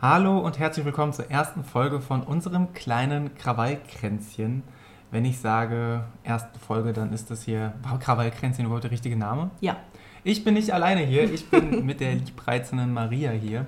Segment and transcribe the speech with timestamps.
[0.00, 4.62] Hallo und herzlich willkommen zur ersten Folge von unserem kleinen Krawallkränzchen.
[5.10, 9.50] Wenn ich sage erste Folge, dann ist das hier, war Krawallkränzchen überhaupt der richtige Name?
[9.60, 9.76] Ja.
[10.22, 13.66] Ich bin nicht alleine hier, ich bin mit der liebreizenden Maria hier.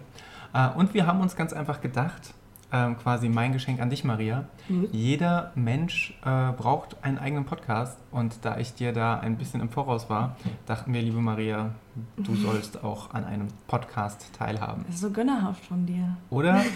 [0.54, 2.32] Äh, Und wir haben uns ganz einfach gedacht,
[2.72, 4.44] ähm, quasi mein Geschenk an dich, Maria.
[4.68, 4.88] Mhm.
[4.92, 9.68] Jeder Mensch äh, braucht einen eigenen Podcast und da ich dir da ein bisschen im
[9.68, 11.70] Voraus war, dachten wir, liebe Maria,
[12.16, 14.84] du sollst auch an einem Podcast teilhaben.
[14.86, 16.16] Das ist so gönnerhaft von dir.
[16.30, 16.62] Oder?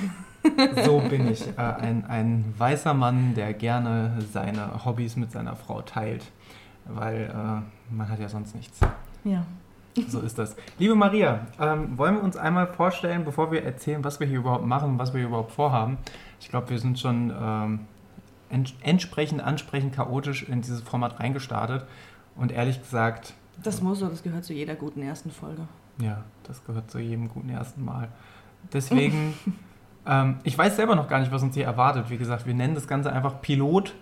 [0.85, 1.47] So bin ich.
[1.57, 6.23] Äh, ein, ein weißer Mann, der gerne seine Hobbys mit seiner Frau teilt.
[6.85, 8.79] Weil äh, man hat ja sonst nichts.
[9.25, 9.47] Ja.
[10.09, 10.57] So ist das.
[10.79, 14.67] Liebe Maria, ähm, wollen wir uns einmal vorstellen, bevor wir erzählen, was wir hier überhaupt
[14.67, 15.99] machen, was wir hier überhaupt vorhaben?
[16.41, 17.81] Ich glaube, wir sind schon ähm,
[18.51, 21.85] ent entsprechend, ansprechend chaotisch in dieses Format reingestartet.
[22.37, 25.63] Und ehrlich gesagt, Das muss so, das gehört zu jeder guten ersten Folge.
[25.99, 28.09] ja, das gehört zu jedem guten ersten Mal.
[28.73, 29.35] Deswegen,
[30.07, 32.11] ähm, ich weiß selber noch gar nicht, was uns hier erwartet.
[32.11, 33.95] Wie gesagt, wir nennen das Ganze einfach Pilot.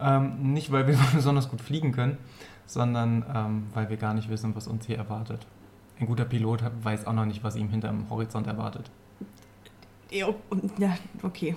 [0.00, 2.18] Ähm, nicht, weil wir besonders gut fliegen können,
[2.68, 5.46] sondern ähm, weil wir gar nicht wissen, was uns hier erwartet.
[5.98, 8.90] Ein guter Pilot weiß auch noch nicht, was ihm hinterm Horizont erwartet.
[10.10, 10.28] Ja,
[11.22, 11.56] okay.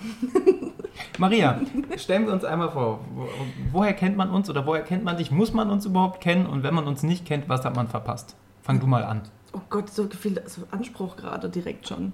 [1.18, 1.62] Maria,
[1.98, 3.28] stellen wir uns einmal vor, wo,
[3.72, 5.32] woher kennt man uns oder woher kennt man dich?
[5.32, 6.46] Muss man uns überhaupt kennen?
[6.46, 8.36] Und wenn man uns nicht kennt, was hat man verpasst?
[8.62, 9.22] Fang du mal an.
[9.54, 12.14] Oh Gott, so viel so Anspruch gerade direkt schon.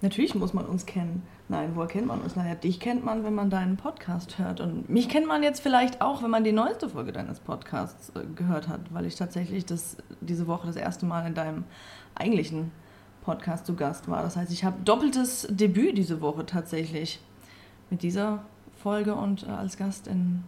[0.00, 1.22] Natürlich muss man uns kennen.
[1.48, 2.36] Nein, woher kennt man uns?
[2.36, 4.60] Naja, dich kennt man, wenn man deinen Podcast hört.
[4.60, 8.24] Und mich kennt man jetzt vielleicht auch, wenn man die neueste Folge deines Podcasts äh,
[8.36, 11.64] gehört hat, weil ich tatsächlich das, diese Woche das erste Mal in deinem
[12.14, 12.70] eigentlichen
[13.22, 14.22] Podcast zu Gast war.
[14.22, 17.18] Das heißt, ich habe doppeltes Debüt diese Woche tatsächlich
[17.90, 18.44] mit dieser
[18.80, 20.44] Folge und äh, als Gast in,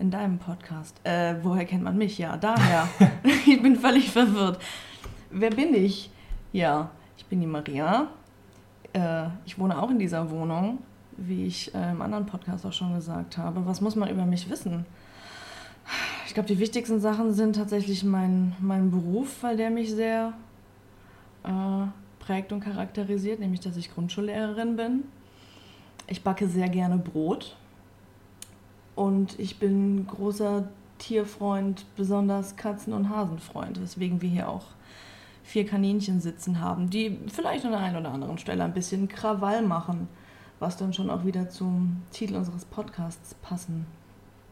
[0.00, 1.00] in deinem Podcast.
[1.04, 2.18] Äh, woher kennt man mich?
[2.18, 2.88] Ja, daher.
[3.46, 4.60] ich bin völlig verwirrt.
[5.30, 6.10] Wer bin ich?
[6.52, 8.08] Ja, ich bin die Maria.
[8.92, 10.78] Äh, ich wohne auch in dieser Wohnung,
[11.16, 13.66] wie ich äh, im anderen Podcast auch schon gesagt habe.
[13.66, 14.86] Was muss man über mich wissen?
[16.26, 20.34] Ich glaube, die wichtigsten Sachen sind tatsächlich mein, mein Beruf, weil der mich sehr
[21.44, 21.86] äh,
[22.18, 25.04] prägt und charakterisiert, nämlich dass ich Grundschullehrerin bin.
[26.06, 27.56] Ich backe sehr gerne Brot
[28.94, 30.68] und ich bin großer
[30.98, 34.66] Tierfreund, besonders Katzen- und Hasenfreund, weswegen wir hier auch
[35.48, 39.62] vier Kaninchen sitzen haben, die vielleicht an der einen oder anderen Stelle ein bisschen Krawall
[39.62, 40.06] machen,
[40.58, 43.86] was dann schon auch wieder zum Titel unseres Podcasts passen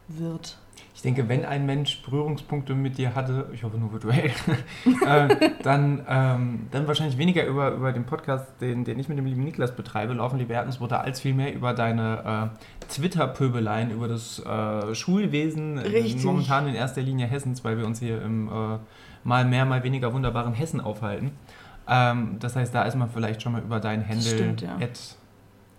[0.07, 0.57] wird.
[0.95, 4.31] Ich denke, wenn ein Mensch Berührungspunkte mit dir hatte, ich hoffe nur virtuell,
[5.05, 9.27] äh, dann, ähm, dann wahrscheinlich weniger über, über den Podcast, den, den ich mit dem
[9.27, 14.95] lieben Niklas betreibe, Laufen liebe Erdnussbutter, als vielmehr über deine äh, Twitter-Pöbeleien, über das äh,
[14.95, 16.23] Schulwesen, äh, Richtig.
[16.23, 18.77] momentan in erster Linie Hessens, weil wir uns hier im äh,
[19.23, 21.31] mal mehr, mal weniger wunderbaren Hessen aufhalten.
[21.87, 24.75] Ähm, das heißt, da ist man vielleicht schon mal über deinen Händel stimmt, ja.
[24.75, 25.15] at,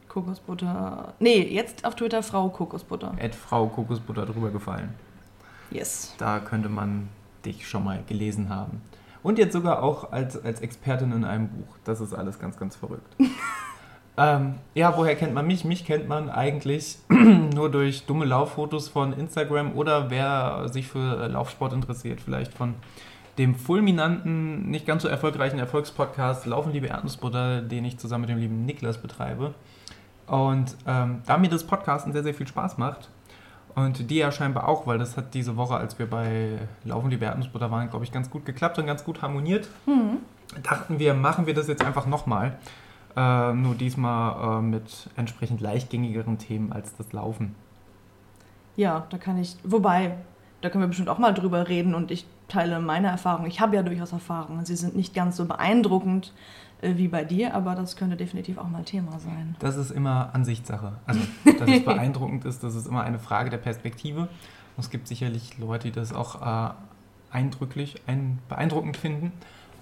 [0.09, 1.13] Kokosbutter.
[1.21, 3.13] Nee, jetzt auf Twitter Frau Kokosbutter.
[3.21, 4.95] at Frau Kokosbutter drüber gefallen.
[5.71, 6.15] Yes.
[6.19, 7.09] Da könnte man
[7.45, 8.81] dich schon mal gelesen haben.
[9.23, 11.77] Und jetzt sogar auch als, als Expertin in einem Buch.
[11.85, 13.17] Das ist alles ganz, ganz verrückt.
[14.17, 15.65] ähm, ja, woher kennt man mich?
[15.65, 21.27] Mich kennt man eigentlich nur durch dumme Lauffotos von Instagram oder wer sich für äh,
[21.27, 22.75] Laufsport interessiert, vielleicht von
[23.39, 28.39] dem fulminanten, nicht ganz so erfolgreichen Erfolgspodcast Laufen liebe Erdnussbutter, den ich zusammen mit dem
[28.39, 29.55] lieben Niklas betreibe.
[30.27, 33.09] Und ähm, da mir das Podcasten sehr, sehr viel Spaß macht,
[33.79, 37.19] und die ja scheinbar auch, weil das hat diese Woche, als wir bei Laufen die
[37.19, 39.69] Erdnussbutter waren, glaube ich, ganz gut geklappt und ganz gut harmoniert.
[39.85, 40.19] Hm.
[40.65, 42.59] Dachten wir, machen wir das jetzt einfach nochmal.
[43.17, 47.55] Äh, nur diesmal äh, mit entsprechend leichtgängigeren Themen als das Laufen.
[48.75, 49.57] Ja, da kann ich.
[49.63, 50.17] Wobei,
[50.61, 53.49] da können wir bestimmt auch mal drüber reden und ich teile meine Erfahrungen.
[53.49, 54.65] Ich habe ja durchaus Erfahrungen.
[54.65, 56.33] Sie sind nicht ganz so beeindruckend
[56.81, 59.57] äh, wie bei dir, aber das könnte definitiv auch mal Thema sein.
[59.61, 60.95] Das ist immer Ansichtssache.
[61.07, 64.23] Also, dass es beeindruckend ist, das ist immer eine Frage der Perspektive.
[64.23, 64.29] Und
[64.79, 66.71] es gibt sicherlich Leute, die das auch äh,
[67.31, 69.33] eindrücklich, ein, beeindruckend finden.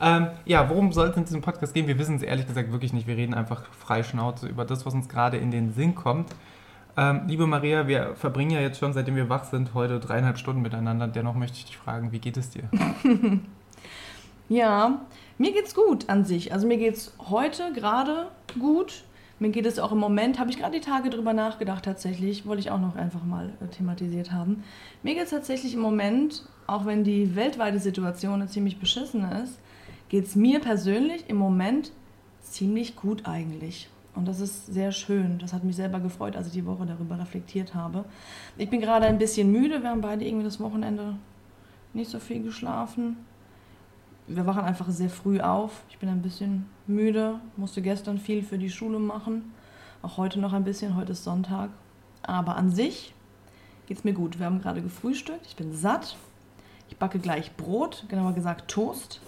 [0.00, 1.86] Ähm, ja, worum soll es in diesem Podcast gehen?
[1.86, 3.06] Wir wissen es ehrlich gesagt wirklich nicht.
[3.06, 6.34] Wir reden einfach frei Schnauze über das, was uns gerade in den Sinn kommt.
[6.96, 10.62] Ähm, liebe Maria, wir verbringen ja jetzt schon, seitdem wir wach sind, heute dreieinhalb Stunden
[10.62, 11.08] miteinander.
[11.08, 12.64] Dennoch möchte ich dich fragen, wie geht es dir?
[14.48, 15.00] Ja,
[15.38, 16.52] mir geht's gut an sich.
[16.52, 18.28] Also mir geht's heute gerade
[18.58, 19.02] gut.
[19.38, 22.60] Mir geht es auch im Moment, habe ich gerade die Tage drüber nachgedacht tatsächlich, wollte
[22.60, 24.62] ich auch noch einfach mal äh, thematisiert haben.
[25.02, 29.58] Mir geht es tatsächlich im Moment, auch wenn die weltweite Situation ziemlich beschissene ist,
[30.08, 31.92] geht es mir persönlich im Moment
[32.40, 33.90] ziemlich gut eigentlich.
[34.16, 35.38] Und das ist sehr schön.
[35.38, 38.04] Das hat mich selber gefreut, als ich die Woche darüber reflektiert habe.
[38.56, 39.82] Ich bin gerade ein bisschen müde.
[39.82, 41.16] Wir haben beide irgendwie das Wochenende
[41.92, 43.18] nicht so viel geschlafen.
[44.26, 45.82] wir wachen einfach sehr früh auf.
[45.90, 49.52] Ich bin ein bisschen müde, musste gestern viel für die Schule machen.
[50.02, 51.70] Auch heute noch ein bisschen, heute ist Sonntag.
[52.22, 53.14] Aber an sich
[53.86, 54.38] geht es mir gut.
[54.38, 56.16] Wir haben gerade gefrühstückt, ich bin satt.
[56.88, 59.20] Ich backe gleich Brot, genauer gesagt Toast.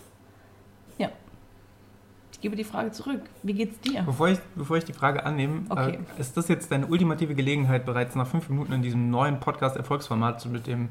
[2.39, 3.23] Ich gebe die Frage zurück.
[3.43, 4.03] Wie geht's dir?
[4.03, 5.99] Bevor ich, bevor ich die Frage annehme, okay.
[6.17, 10.47] äh, ist das jetzt deine ultimative Gelegenheit, bereits nach fünf Minuten in diesem neuen Podcast-Erfolgsformat
[10.47, 10.89] mit dem,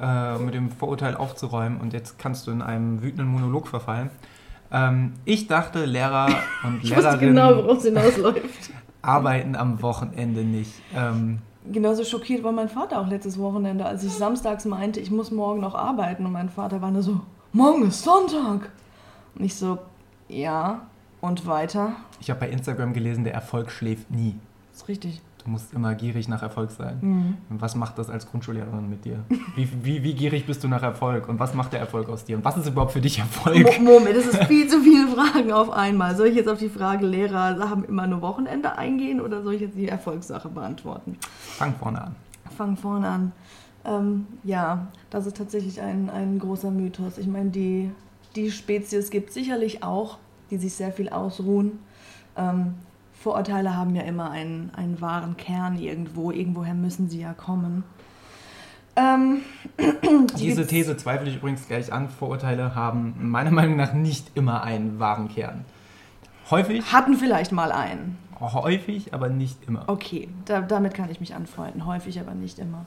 [0.00, 4.08] äh, mit dem Vorurteil aufzuräumen und jetzt kannst du in einem wütenden Monolog verfallen?
[4.72, 6.28] Ähm, ich dachte, Lehrer
[6.64, 8.70] und ich Lehrerinnen genau, worauf es hinausläuft.
[9.02, 10.72] arbeiten am Wochenende nicht.
[10.96, 11.40] Ähm,
[11.70, 15.60] genauso schockiert war mein Vater auch letztes Wochenende, als ich samstags meinte, ich muss morgen
[15.60, 16.24] noch arbeiten.
[16.24, 17.20] Und mein Vater war nur so,
[17.52, 18.70] morgen ist Sonntag.
[19.34, 19.76] Und ich so,
[20.28, 20.86] ja,
[21.20, 21.92] und weiter.
[22.20, 24.36] Ich habe bei Instagram gelesen, der Erfolg schläft nie.
[24.72, 25.22] Das ist richtig.
[25.46, 26.98] Du musst immer gierig nach Erfolg sein.
[27.00, 27.36] Mhm.
[27.50, 29.20] Was macht das als Grundschullehrerin mit dir?
[29.54, 31.28] Wie, wie, wie, gierig bist du nach Erfolg?
[31.28, 32.36] Und was macht der Erfolg aus dir?
[32.36, 33.80] Und was ist überhaupt für dich Erfolg?
[33.80, 36.16] Moment, das ist viel zu viele Fragen auf einmal.
[36.16, 39.60] Soll ich jetzt auf die Frage, Lehrer haben immer nur Wochenende eingehen oder soll ich
[39.60, 41.16] jetzt die Erfolgssache beantworten?
[41.20, 42.16] Fang vorne an.
[42.56, 43.32] Fang vorne an.
[43.84, 47.18] Ähm, ja, das ist tatsächlich ein, ein großer Mythos.
[47.18, 47.92] Ich meine, die,
[48.36, 50.18] die Spezies gibt sicherlich auch,
[50.50, 51.78] die sich sehr viel ausruhen.
[52.36, 52.74] Ähm,
[53.12, 56.30] Vorurteile haben ja immer einen, einen wahren Kern irgendwo.
[56.30, 57.82] Irgendwoher müssen sie ja kommen.
[58.94, 59.40] Ähm,
[60.38, 62.08] Diese These zweifle ich übrigens gleich an.
[62.08, 65.64] Vorurteile haben meiner Meinung nach nicht immer einen wahren Kern.
[66.50, 66.92] Häufig.
[66.92, 68.18] Hatten vielleicht mal einen.
[68.38, 69.84] Häufig, aber nicht immer.
[69.86, 71.86] Okay, da, damit kann ich mich anfreunden.
[71.86, 72.84] Häufig, aber nicht immer.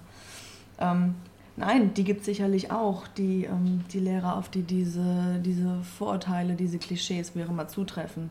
[0.80, 1.16] Ähm,
[1.56, 6.56] nein, die gibt es sicherlich auch, die, ähm, die Lehrer, auf die diese, diese Vorurteile,
[6.56, 8.30] diese Klischees, auch immer, zutreffen.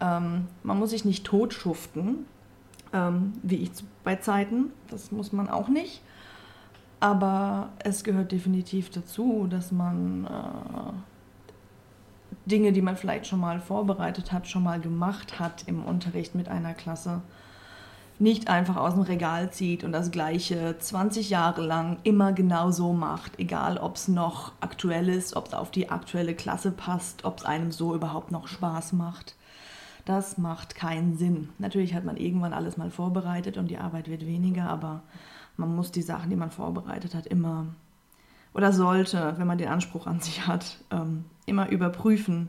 [0.00, 2.26] Ähm, man muss sich nicht totschuften,
[2.92, 3.70] ähm, wie ich
[4.04, 4.72] bei Zeiten.
[4.88, 6.02] Das muss man auch nicht.
[7.00, 10.92] Aber es gehört definitiv dazu, dass man äh,
[12.46, 16.48] Dinge, die man vielleicht schon mal vorbereitet hat, schon mal gemacht hat im Unterricht mit
[16.48, 17.22] einer Klasse,
[18.20, 22.92] nicht einfach aus dem Regal zieht und das Gleiche 20 Jahre lang immer genau so
[22.92, 27.38] macht, egal ob es noch aktuell ist, ob es auf die aktuelle Klasse passt, ob
[27.38, 29.34] es einem so überhaupt noch Spaß macht.
[30.04, 31.50] Das macht keinen Sinn.
[31.58, 35.02] Natürlich hat man irgendwann alles mal vorbereitet und die Arbeit wird weniger, aber
[35.56, 37.66] man muss die Sachen, die man vorbereitet hat, immer
[38.52, 42.48] oder sollte, wenn man den Anspruch an sich hat, ähm, immer überprüfen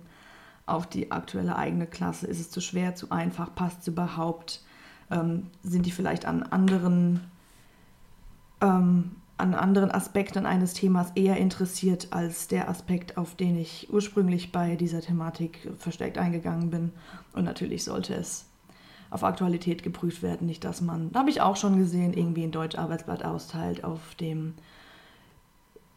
[0.65, 2.27] auf die aktuelle eigene Klasse.
[2.27, 4.61] Ist es zu schwer, zu einfach, passt es überhaupt?
[5.11, 7.21] Ähm, sind die vielleicht an anderen
[8.61, 9.11] ähm,
[9.41, 14.75] an anderen Aspekten eines Themas eher interessiert als der Aspekt, auf den ich ursprünglich bei
[14.75, 16.91] dieser Thematik verstärkt eingegangen bin.
[17.33, 18.45] Und natürlich sollte es
[19.09, 23.25] auf Aktualität geprüft werden, nicht dass man, habe ich auch schon gesehen, irgendwie ein Deutsch-Arbeitsblatt
[23.25, 24.53] austeilt, auf dem,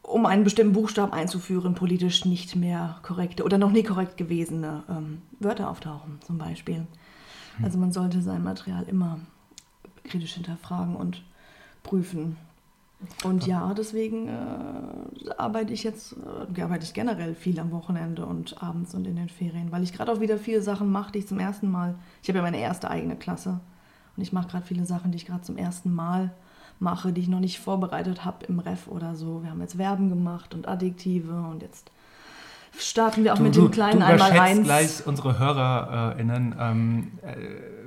[0.02, 5.22] um einen bestimmten Buchstaben einzuführen, politisch nicht mehr korrekte oder noch nie korrekt gewesene ähm,
[5.38, 6.86] Wörter auftauchen, zum Beispiel.
[7.62, 9.20] Also man sollte sein Material immer
[10.04, 11.22] kritisch hinterfragen und
[11.82, 12.36] prüfen.
[13.22, 16.16] Und ja, deswegen äh, arbeite ich jetzt,
[16.56, 19.92] äh, arbeite ich generell viel am Wochenende und abends und in den Ferien, weil ich
[19.92, 22.60] gerade auch wieder viele Sachen mache, die ich zum ersten Mal, ich habe ja meine
[22.60, 23.60] erste eigene Klasse
[24.16, 26.32] und ich mache gerade viele Sachen, die ich gerade zum ersten Mal
[26.78, 29.42] mache, die ich noch nicht vorbereitet habe im Ref oder so.
[29.42, 31.90] Wir haben jetzt Verben gemacht und Adjektive und jetzt
[32.78, 34.64] starten wir auch du, mit dem kleinen du Einmal eins.
[34.64, 36.54] gleich unsere HörerInnen.
[36.58, 37.34] Ähm, äh,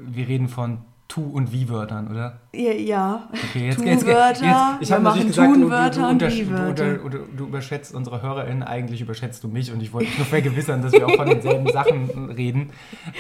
[0.09, 2.39] wir reden von Tu- und Wie-Wörtern, oder?
[2.53, 3.29] Ja.
[3.31, 4.41] Okay, jetzt, jetzt, jetzt,
[4.81, 9.43] Ich habe natürlich gesagt, du, du, du, du, du, du überschätzt unsere HörerInnen, eigentlich überschätzt
[9.43, 12.71] du mich und ich wollte nur vergewissern, dass wir auch von denselben Sachen reden.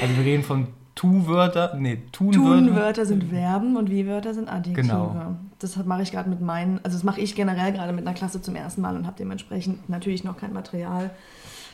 [0.01, 2.65] Also wir reden von Tu-Wörter, nee, Tun-Wörter.
[2.65, 4.87] Tun-Wörter sind Verben und Wie-Wörter sind Adjektive.
[4.87, 5.35] Genau.
[5.59, 8.41] Das mache ich gerade mit meinen, also das mache ich generell gerade mit einer Klasse
[8.41, 11.11] zum ersten Mal und habe dementsprechend natürlich noch kein Material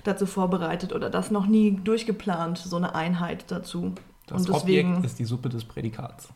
[0.04, 3.94] dazu vorbereitet oder das noch nie durchgeplant, so eine Einheit dazu.
[4.28, 6.30] Das und deswegen, Objekt ist die Suppe des Prädikats.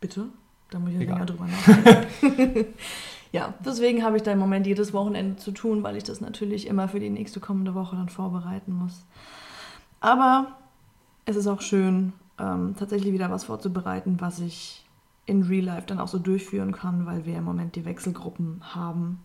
[0.00, 0.26] Bitte?
[0.70, 2.66] Da muss ich ja länger drüber nachdenken.
[3.32, 6.66] ja, deswegen habe ich da im Moment jedes Wochenende zu tun, weil ich das natürlich
[6.66, 9.04] immer für die nächste kommende Woche dann vorbereiten muss.
[10.00, 10.56] Aber
[11.24, 14.84] es ist auch schön, ähm, tatsächlich wieder was vorzubereiten, was ich
[15.26, 19.20] in Real Life dann auch so durchführen kann, weil wir im Moment die Wechselgruppen haben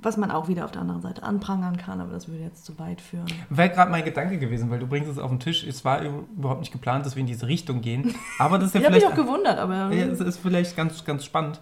[0.00, 2.78] was man auch wieder auf der anderen Seite anprangern kann, aber das würde jetzt zu
[2.78, 3.26] weit führen.
[3.50, 5.64] Wäre gerade mein Gedanke gewesen, weil du bringst es auf den Tisch.
[5.64, 8.14] Es war überhaupt nicht geplant, dass wir in diese Richtung gehen.
[8.38, 9.02] Aber das ist ja ich vielleicht.
[9.02, 9.92] Ich habe mich auch gewundert, aber.
[9.92, 11.60] Ja, es ist vielleicht ganz, ganz spannend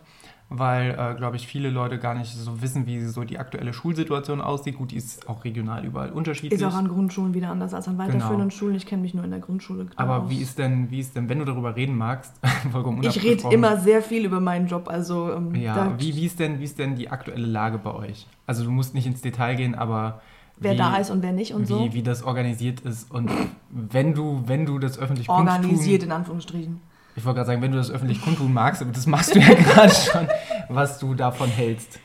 [0.49, 4.41] weil, äh, glaube ich, viele Leute gar nicht so wissen, wie so die aktuelle Schulsituation
[4.41, 4.77] aussieht.
[4.77, 6.61] Gut, die ist auch regional überall unterschiedlich.
[6.61, 8.51] Ist auch an Grundschulen wieder anders als an weiterführenden genau.
[8.51, 8.77] Schulen.
[8.77, 9.87] Ich kenne mich nur in der Grundschule.
[9.97, 10.31] Aber aus.
[10.31, 12.35] wie ist denn, wie ist denn, wenn du darüber reden magst,
[12.71, 14.89] vollkommen Ich rede immer sehr viel über meinen Job.
[14.89, 18.29] Also ähm, ja, wie, wie ist denn, wie ist denn die aktuelle Lage bei euch?
[18.47, 20.21] Also du musst nicht ins Detail gehen, aber
[20.59, 21.93] wer wie, da ist und wer nicht und wie, so.
[21.93, 23.33] wie das organisiert ist und
[23.71, 26.81] wenn du, wenn du das öffentlich Organisiert in Anführungsstrichen.
[27.17, 29.55] Ich wollte gerade sagen, wenn du das öffentlich kundtun magst, aber das machst du ja
[29.55, 30.29] gerade schon,
[30.69, 31.99] was du davon hältst.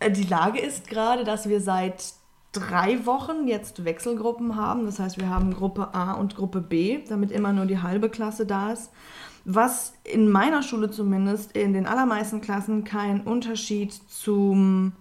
[0.00, 2.12] Äh, Die Lage ist gerade, dass wir seit
[2.52, 4.84] drei Wochen jetzt Wechselgruppen haben.
[4.86, 8.46] Das heißt, wir haben Gruppe A und Gruppe B, damit immer nur die halbe Klasse
[8.46, 8.90] da ist.
[9.46, 14.92] Was in meiner Schule zumindest in den allermeisten Klassen keinen Unterschied zum,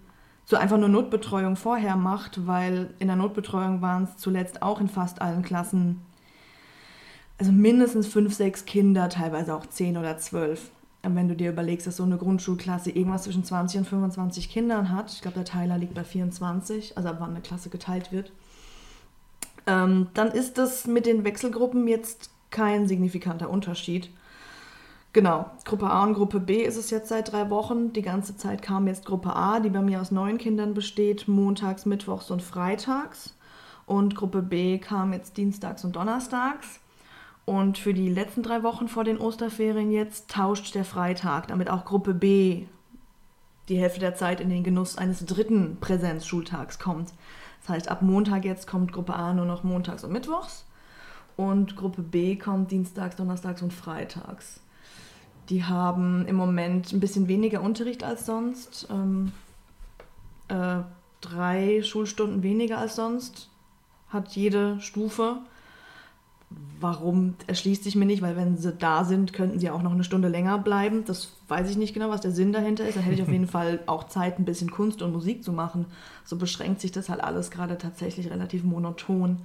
[0.46, 4.90] zu einfach nur Notbetreuung vorher macht, weil in der Notbetreuung waren es zuletzt auch in
[4.90, 6.02] fast allen Klassen
[7.38, 10.72] also mindestens fünf, sechs Kinder, teilweise auch zehn oder zwölf.
[11.02, 15.12] Wenn du dir überlegst, dass so eine Grundschulklasse irgendwas zwischen 20 und 25 Kindern hat,
[15.12, 18.32] ich glaube, der Teiler liegt bei 24, also ab wann eine Klasse geteilt wird,
[19.68, 24.10] ähm, dann ist das mit den Wechselgruppen jetzt kein signifikanter Unterschied.
[25.12, 27.94] Genau, Gruppe A und Gruppe B ist es jetzt seit drei Wochen.
[27.94, 31.86] Die ganze Zeit kam jetzt Gruppe A, die bei mir aus neun Kindern besteht, montags,
[31.86, 33.36] mittwochs und freitags.
[33.86, 36.80] Und Gruppe B kam jetzt dienstags und donnerstags.
[37.46, 41.84] Und für die letzten drei Wochen vor den Osterferien jetzt tauscht der Freitag, damit auch
[41.86, 42.66] Gruppe B
[43.70, 47.14] die Hälfte der Zeit in den Genuss eines dritten Präsenzschultags kommt.
[47.62, 50.66] Das heißt, ab Montag jetzt kommt Gruppe A nur noch montags und mittwochs
[51.38, 54.60] und Gruppe B kommt dienstags, donnerstags und freitags.
[55.50, 59.32] Die haben im Moment ein bisschen weniger Unterricht als sonst, ähm,
[60.48, 60.80] äh,
[61.22, 63.50] drei Schulstunden weniger als sonst
[64.10, 65.38] hat jede Stufe.
[66.80, 70.04] Warum erschließt sich mir nicht, weil wenn sie da sind, könnten sie auch noch eine
[70.04, 71.06] Stunde länger bleiben.
[71.06, 72.98] Das weiß ich nicht genau, was der Sinn dahinter ist.
[72.98, 75.86] Da hätte ich auf jeden Fall auch Zeit, ein bisschen Kunst und Musik zu machen.
[76.26, 79.40] So beschränkt sich das halt alles gerade tatsächlich relativ monoton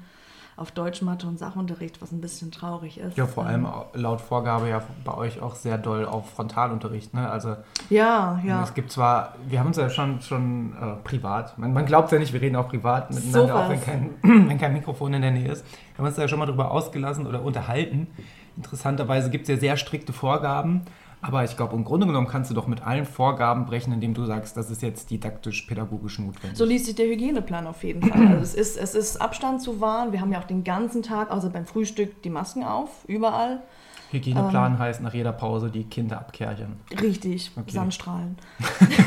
[0.59, 3.17] auf Deutsch, Mathe und Sachunterricht, was ein bisschen traurig ist.
[3.17, 7.15] Ja, vor Ähm, allem au- laut Vorgabe ja bei euch auch sehr doll auf Frontalunterricht.
[7.15, 7.31] Ne?
[7.31, 7.57] Also
[7.91, 8.63] Ja, ja.
[8.63, 12.19] es gibt zwar, wir haben uns ja schon, schon äh, privat, man, man glaubt ja
[12.19, 15.53] nicht, wir reden auch privat miteinander, auch wenn kein, wenn kein Mikrofon in der Nähe
[15.53, 15.65] ist.
[15.95, 18.09] Wir haben uns ja schon mal drüber ausgelassen oder unterhalten.
[18.57, 20.83] Interessanterweise gibt es ja sehr strikte Vorgaben,
[21.21, 24.25] aber ich glaube, im Grunde genommen kannst du doch mit allen Vorgaben brechen, indem du
[24.25, 26.57] sagst, das ist jetzt didaktisch-pädagogisch notwendig.
[26.57, 28.29] So liest sich der Hygieneplan auf jeden Fall.
[28.29, 30.13] Also es ist, es ist Abstand zu wahren.
[30.13, 33.63] Wir haben ja auch den ganzen Tag, außer beim Frühstück, die Masken auf, überall.
[34.11, 34.79] Hygieneplan Ähm.
[34.79, 36.77] heißt nach jeder Pause die Kinder abkerchern.
[37.01, 37.71] Richtig, Okay.
[37.73, 38.39] Sandstrahlen.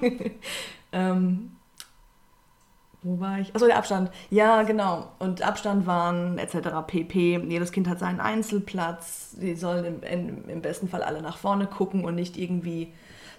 [0.92, 1.50] ähm,
[3.04, 3.54] wo war ich?
[3.54, 4.10] Achso, der Abstand.
[4.30, 5.12] Ja, genau.
[5.18, 6.86] Und Abstand waren etc.
[6.86, 7.38] pp.
[7.48, 9.36] Jedes Kind hat seinen Einzelplatz.
[9.40, 12.92] Die sollen im, im besten Fall alle nach vorne gucken und nicht irgendwie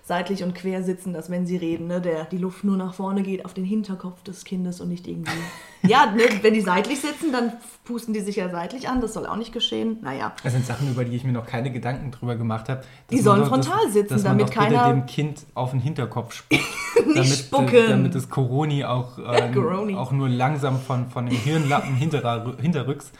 [0.05, 3.23] seitlich und quer sitzen, dass wenn sie reden, ne, der, die Luft nur nach vorne
[3.23, 5.31] geht auf den Hinterkopf des Kindes und nicht irgendwie.
[5.81, 9.01] ja, ne, wenn die seitlich sitzen, dann pusten die sich ja seitlich an.
[9.01, 9.97] Das soll auch nicht geschehen.
[10.01, 10.33] Naja.
[10.43, 12.83] Das sind Sachen, über die ich mir noch keine Gedanken drüber gemacht habe.
[13.09, 16.61] Die sollen frontal sitzen, dass man damit doch keiner- dem Kind auf den Hinterkopf spuckt.
[17.07, 17.89] Nicht damit, spucken.
[17.89, 23.11] damit das Coroni auch, äh, auch nur langsam von, von dem Hirnlappen hinterer, hinterrücks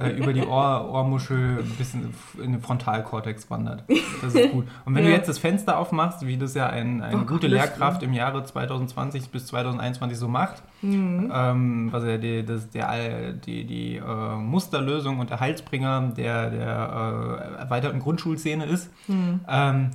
[0.00, 3.84] äh, über die Ohr, Ohrmuschel bis in, in den Frontalkortex wandert.
[4.22, 4.66] Das ist gut.
[4.84, 5.16] Und wenn du Ja.
[5.16, 8.42] jetzt das Fenster aufmachst, wie das ja ein, eine Oh gute Gott, Lehrkraft im Jahre
[8.44, 15.18] 2020 bis 2021 so macht, ähm, was ja die, das, der, die, die äh, Musterlösung
[15.20, 19.90] und der Heilsbringer der, der äh, erweiterten Grundschulszene ist, ähm,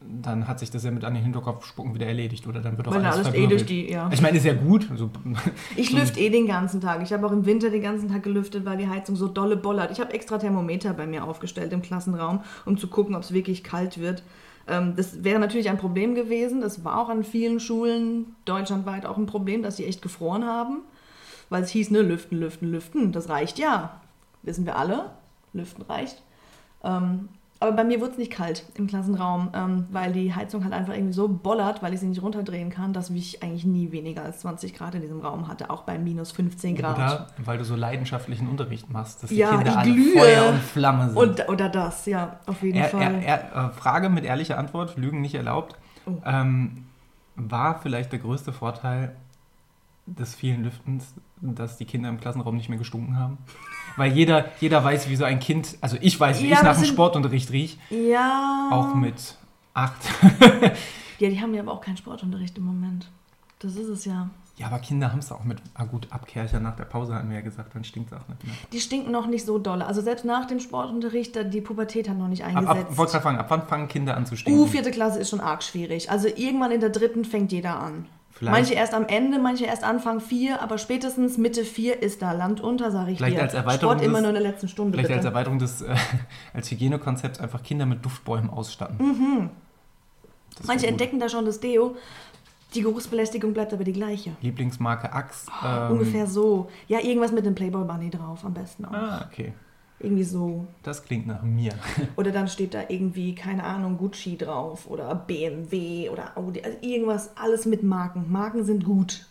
[0.00, 2.88] dann hat sich das ja mit an den Hinterkopf spucken wieder erledigt oder dann wird
[2.88, 4.08] auch Weil alles alles eh durch die, ja.
[4.10, 4.88] Ich meine, ist ja gut.
[4.90, 5.10] Also,
[5.76, 7.02] Ich lüfte eh den ganzen Tag.
[7.02, 9.90] Ich habe auch im Winter den ganzen Tag gelüftet, weil die Heizung so dolle bollert.
[9.90, 13.62] Ich habe extra Thermometer bei mir aufgestellt im Klassenraum, um zu gucken, ob es wirklich
[13.62, 14.22] kalt wird.
[14.66, 16.62] Ähm, das wäre natürlich ein Problem gewesen.
[16.62, 20.78] Das war auch an vielen Schulen deutschlandweit auch ein Problem, dass sie echt gefroren haben.
[21.50, 23.12] Weil es hieß, ne, lüften, lüften, lüften.
[23.12, 24.00] Das reicht ja.
[24.42, 25.10] Wissen wir alle.
[25.52, 26.22] Lüften reicht.
[26.82, 27.28] Ähm,
[27.60, 30.94] aber bei mir wurde es nicht kalt im Klassenraum, ähm, weil die Heizung halt einfach
[30.94, 34.40] irgendwie so bollert, weil ich sie nicht runterdrehen kann, dass ich eigentlich nie weniger als
[34.40, 36.96] 20 Grad in diesem Raum hatte, auch bei minus 15 Grad.
[36.96, 40.18] oder weil du so leidenschaftlichen Unterricht machst, dass die Ja, Kinder alle glühe.
[40.18, 41.18] Feuer und Flamme sind.
[41.18, 43.02] Und, oder das, ja, auf jeden er, Fall.
[43.02, 45.76] er, er, äh, Frage mit ehrlicher Antwort, Lügen nicht erlaubt.
[46.06, 46.12] Oh.
[46.24, 46.86] Ähm,
[47.36, 49.14] war vielleicht der größte Vorteil
[50.06, 53.36] des vielen Lüftens, dass die Kinder im Klassenraum nicht mehr gestunken haben?
[53.96, 56.76] Weil jeder, jeder weiß, wie so ein Kind, also ich weiß, wie Ja, ich nach
[56.76, 58.68] dem Sportunterricht rieche, ja.
[58.70, 59.36] auch mit
[59.74, 59.96] acht.
[61.18, 63.10] Ja, die haben ja aber auch keinen Sportunterricht im Moment.
[63.58, 64.30] Das ist es ja.
[64.56, 67.36] Ja, aber Kinder haben es auch mit, ah gut, Abkehrcher nach der Pause hatten wir
[67.36, 68.54] ja gesagt, dann stinkt es auch nicht mehr.
[68.72, 69.80] Die stinken noch nicht so doll.
[69.80, 72.90] Also selbst nach dem Sportunterricht, die Pubertät hat noch nicht Ab, eingesetzt.
[72.90, 74.60] ab, wollte gerade fragen, ab wann fangen Kinder an zu stinken?
[74.60, 76.10] Uh, vierte Klasse ist schon arg schwierig.
[76.10, 78.06] Also irgendwann in der dritten fängt jeder an.
[78.32, 82.32] Vielleicht- Manche erst am Ende, manche erst Anfang vier, aber spätestens Mitte vier ist da
[82.32, 83.42] Land unter, sag ich Vielleicht dir.
[83.42, 85.28] als Erweiterung Sport immer des- nur in der letzten Stunde, Vielleicht als bitte.
[85.28, 85.94] Erweiterung des, äh,
[86.54, 88.96] als Hygienekonzepts einfach Kinder mit Duftbäumen ausstatten.
[89.04, 89.50] Mhm.
[90.66, 91.96] Manche entdecken da schon das Deo.
[92.74, 94.32] Die Geruchsbelästigung bleibt aber die gleiche.
[94.42, 95.50] Lieblingsmarke Axe.
[95.66, 96.68] ähm, ungefähr so.
[96.86, 98.92] Ja, irgendwas mit dem Playboy Bunny drauf am besten auch.
[98.92, 99.52] Ah, okay.
[100.00, 100.66] Irgendwie so.
[100.82, 101.72] Das klingt nach mir.
[102.16, 106.62] Oder dann steht da irgendwie, keine Ahnung, Gucci drauf oder BMW oder Audi.
[106.62, 108.32] Also irgendwas, alles mit Marken.
[108.32, 109.26] Marken sind gut.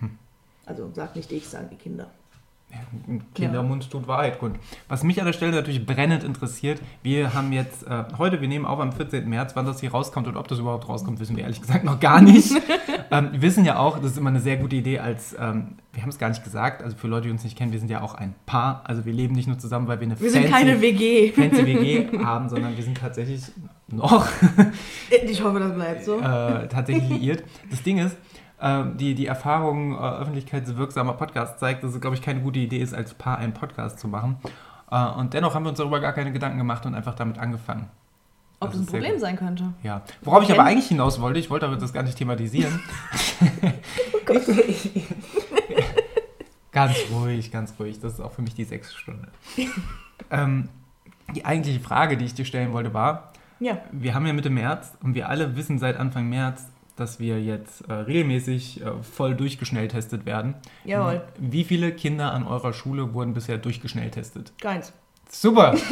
[0.00, 0.18] Hm.
[0.66, 2.10] Also sagt nicht ich, sagen die Kinder.
[3.34, 3.90] Kindermund ja.
[3.90, 4.58] tut Wahrheit kund.
[4.88, 8.64] Was mich an der Stelle natürlich brennend interessiert, wir haben jetzt äh, heute, wir nehmen
[8.64, 9.28] auf am 14.
[9.28, 12.00] März, wann das hier rauskommt und ob das überhaupt rauskommt, wissen wir ehrlich gesagt noch
[12.00, 12.52] gar nicht.
[13.10, 16.02] ähm, wir wissen ja auch, das ist immer eine sehr gute Idee als, ähm, wir
[16.02, 18.02] haben es gar nicht gesagt, also für Leute, die uns nicht kennen, wir sind ja
[18.02, 20.52] auch ein Paar, also wir leben nicht nur zusammen, weil wir eine wir fancy, sind
[20.52, 21.32] keine WG.
[21.32, 23.42] fancy WG haben, sondern wir sind tatsächlich
[23.88, 24.26] noch
[25.08, 26.20] ich hoffe, das bleibt so.
[26.26, 27.44] Äh, tatsächlich liiert.
[27.70, 28.16] Das Ding ist,
[28.58, 32.94] die, die Erfahrung äh, öffentlichkeitswirksamer Podcast zeigt, dass es, glaube ich, keine gute Idee ist,
[32.94, 34.36] als Paar einen Podcast zu machen.
[34.90, 37.88] Äh, und dennoch haben wir uns darüber gar keine Gedanken gemacht und einfach damit angefangen.
[38.60, 39.72] Ob das, das ein Problem sein könnte.
[39.82, 40.02] Ja.
[40.22, 42.80] Worauf ich aber eigentlich hinaus wollte, ich wollte aber das gar nicht thematisieren.
[44.14, 44.18] oh
[46.72, 48.00] ganz ruhig, ganz ruhig.
[48.00, 49.28] Das ist auch für mich die sechste Stunde.
[50.30, 50.70] ähm,
[51.34, 53.78] die eigentliche Frage, die ich dir stellen wollte, war: ja.
[53.92, 57.82] Wir haben ja Mitte März und wir alle wissen seit Anfang März, dass wir jetzt
[57.88, 60.54] äh, regelmäßig äh, voll durchgeschnelltestet werden.
[60.84, 61.22] Jawohl.
[61.38, 64.52] Wie viele Kinder an eurer Schule wurden bisher durchgeschnelltestet?
[64.58, 64.92] Keins.
[65.30, 65.74] Super!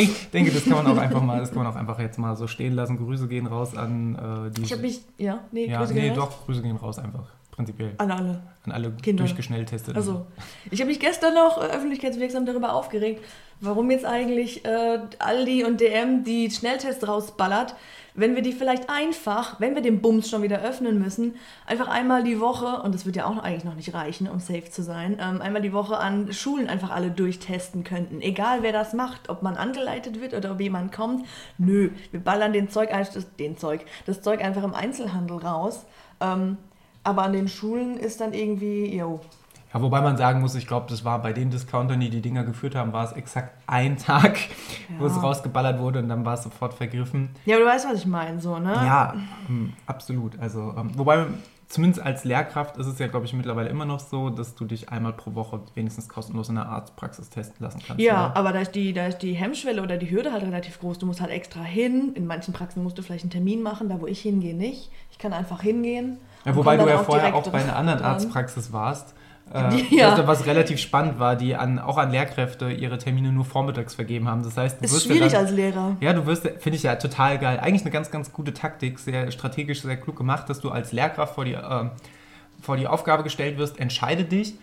[0.00, 2.36] Ich denke, das kann man auch einfach mal, das kann man auch einfach jetzt mal
[2.36, 2.98] so stehen lassen.
[2.98, 4.62] Grüße gehen raus an äh, die.
[4.62, 7.26] Ich habe mich, ja, nee, ja, Grüße nee, gehen doch, Grüße gehen raus einfach.
[7.56, 7.94] Prinzipiell.
[7.96, 8.42] An alle.
[8.64, 9.24] An alle Kinder.
[9.24, 9.96] durchgeschnelltestet.
[9.96, 10.26] Also,
[10.70, 13.24] ich habe mich gestern noch äh, öffentlichkeitswirksam darüber aufgeregt,
[13.60, 17.74] warum jetzt eigentlich äh, Aldi und DM die Schnelltests rausballert,
[18.14, 21.36] wenn wir die vielleicht einfach, wenn wir den Bums schon wieder öffnen müssen,
[21.66, 24.70] einfach einmal die Woche, und das wird ja auch eigentlich noch nicht reichen, um safe
[24.70, 28.20] zu sein, ähm, einmal die Woche an Schulen einfach alle durchtesten könnten.
[28.20, 31.26] Egal wer das macht, ob man angeleitet wird oder ob jemand kommt.
[31.56, 32.90] Nö, wir ballern den Zeug,
[33.38, 35.86] den Zeug, das Zeug einfach im Einzelhandel raus.
[36.20, 36.58] Ähm,
[37.06, 39.20] aber an den Schulen ist dann irgendwie, jo,
[39.76, 42.44] ja, wobei man sagen muss, ich glaube, das war bei den Discountern, die die Dinger
[42.44, 44.38] geführt haben, war es exakt ein Tag,
[44.88, 44.98] ja.
[44.98, 47.30] wo es rausgeballert wurde und dann war es sofort vergriffen.
[47.44, 48.72] Ja, aber du weißt, was ich meine, so, ne?
[48.72, 49.14] Ja,
[49.48, 50.38] ähm, absolut.
[50.38, 51.26] Also, ähm, wobei,
[51.68, 54.88] zumindest als Lehrkraft ist es ja, glaube ich, mittlerweile immer noch so, dass du dich
[54.88, 58.00] einmal pro Woche wenigstens kostenlos in der Arztpraxis testen lassen kannst.
[58.00, 58.36] Ja, oder?
[58.36, 60.98] aber da ist, die, da ist die Hemmschwelle oder die Hürde halt relativ groß.
[60.98, 62.12] Du musst halt extra hin.
[62.14, 64.90] In manchen Praxen musst du vielleicht einen Termin machen, da wo ich hingehe nicht.
[65.10, 66.18] Ich kann einfach hingehen.
[66.46, 69.14] Ja, wobei du ja vorher auch bei einer anderen Arztpraxis warst
[69.52, 70.26] äh, ja.
[70.26, 74.42] Was relativ spannend war, die an, auch an Lehrkräfte ihre Termine nur vormittags vergeben haben.
[74.42, 75.96] Das heißt, du ist wirst schwierig dann, als Lehrer.
[76.00, 77.60] Ja, du wirst, finde ich ja total geil.
[77.60, 81.34] Eigentlich eine ganz, ganz gute Taktik, sehr strategisch, sehr klug gemacht, dass du als Lehrkraft
[81.34, 81.84] vor die, äh,
[82.60, 84.54] vor die Aufgabe gestellt wirst, entscheide dich,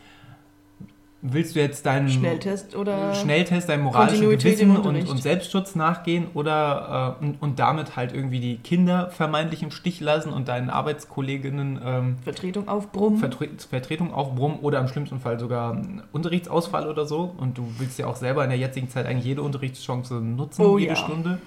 [1.26, 7.18] willst du jetzt deinen Schnelltest oder Schnelltest, deinem moralischen Gewissen und, und, Selbstschutz nachgehen oder
[7.22, 11.80] äh, und, und, damit halt irgendwie die Kinder vermeintlich im Stich lassen und deinen Arbeitskolleginnen
[11.84, 13.20] ähm, Vertretung aufbrummen.
[13.20, 15.82] Vertre Vertretung aufbrummen oder im schlimmsten Fall sogar
[16.12, 17.34] Unterrichtsausfall oder so.
[17.38, 20.78] Und du willst ja auch selber in der jetzigen Zeit eigentlich jede Unterrichtschance nutzen, oh,
[20.78, 20.98] jede ja.
[20.98, 21.40] Stunde.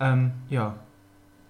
[0.00, 0.74] Ähm, ja,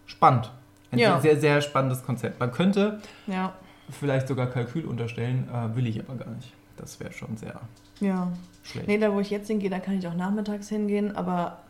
[0.05, 0.53] spannend.
[0.93, 1.19] Ein ja.
[1.19, 2.39] sehr, sehr spannendes Konzept.
[2.41, 3.55] Man könnte ja.
[3.91, 6.53] vielleicht sogar Kalkül unterstellen, äh, will ich aber gar nicht.
[6.77, 7.61] Das wäre schon sehr
[8.01, 8.33] ja.
[8.63, 8.89] schlecht.
[8.89, 11.63] Nee, da wo ich jetzt hingehe, da kann ich auch nachmittags hingehen, aber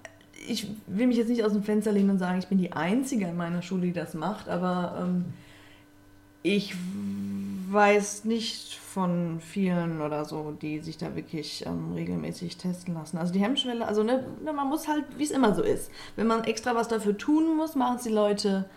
[0.49, 3.27] ich will mich jetzt nicht aus dem Fenster lehnen und sagen, ich bin die Einzige
[3.27, 5.25] in meiner Schule, die das macht, aber ähm,
[6.43, 6.75] ich
[7.71, 13.19] weiß nicht von vielen oder so, die sich da wirklich ähm, regelmäßig testen lassen.
[13.19, 15.91] Also die Hemmschwelle, also ne, ne man muss halt, wie es immer so ist.
[16.17, 18.69] Wenn man extra was dafür tun muss, machen es die Leute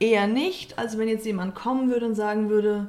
[0.00, 2.88] eher nicht, als wenn jetzt jemand kommen würde und sagen würde,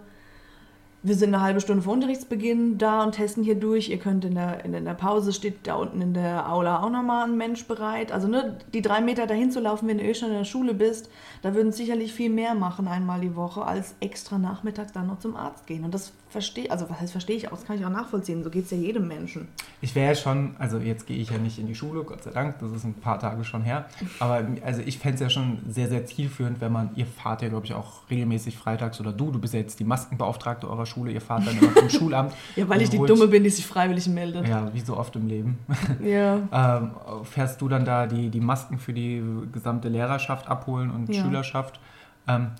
[1.03, 3.89] wir sind eine halbe Stunde vor Unterrichtsbeginn da und testen hier durch.
[3.89, 7.27] Ihr könnt in der, in der Pause, steht da unten in der Aula auch nochmal
[7.27, 8.11] ein Mensch bereit.
[8.11, 10.75] Also ne, die drei Meter dahin zu laufen, wenn du eh schon in der Schule
[10.75, 11.09] bist,
[11.41, 15.35] da würden sicherlich viel mehr machen einmal die Woche, als extra nachmittags dann noch zum
[15.35, 15.83] Arzt gehen.
[15.83, 18.43] Und das verstehe, also was heißt verstehe ich auch, das kann ich auch nachvollziehen.
[18.43, 19.47] So geht es ja jedem Menschen.
[19.81, 22.31] Ich wäre ja schon, also jetzt gehe ich ja nicht in die Schule, Gott sei
[22.31, 23.85] Dank, das ist ein paar Tage schon her.
[24.19, 27.49] Aber also ich fände es ja schon sehr, sehr zielführend, wenn man, ihr fahrt ja
[27.49, 31.11] glaube ich auch regelmäßig freitags oder du, du bist ja jetzt die Maskenbeauftragte eurer Schule,
[31.11, 32.33] ihr fahrt dann immer zum Schulamt.
[32.55, 34.47] Ja, weil ich die Dumme bin, die sich freiwillig meldet.
[34.47, 35.59] Ja, wie so oft im Leben.
[36.01, 36.39] Ja.
[36.51, 36.91] ähm,
[37.23, 41.21] fährst du dann da die, die Masken für die gesamte Lehrerschaft abholen und ja.
[41.21, 41.79] Schülerschaft?
[42.27, 42.51] Ähm,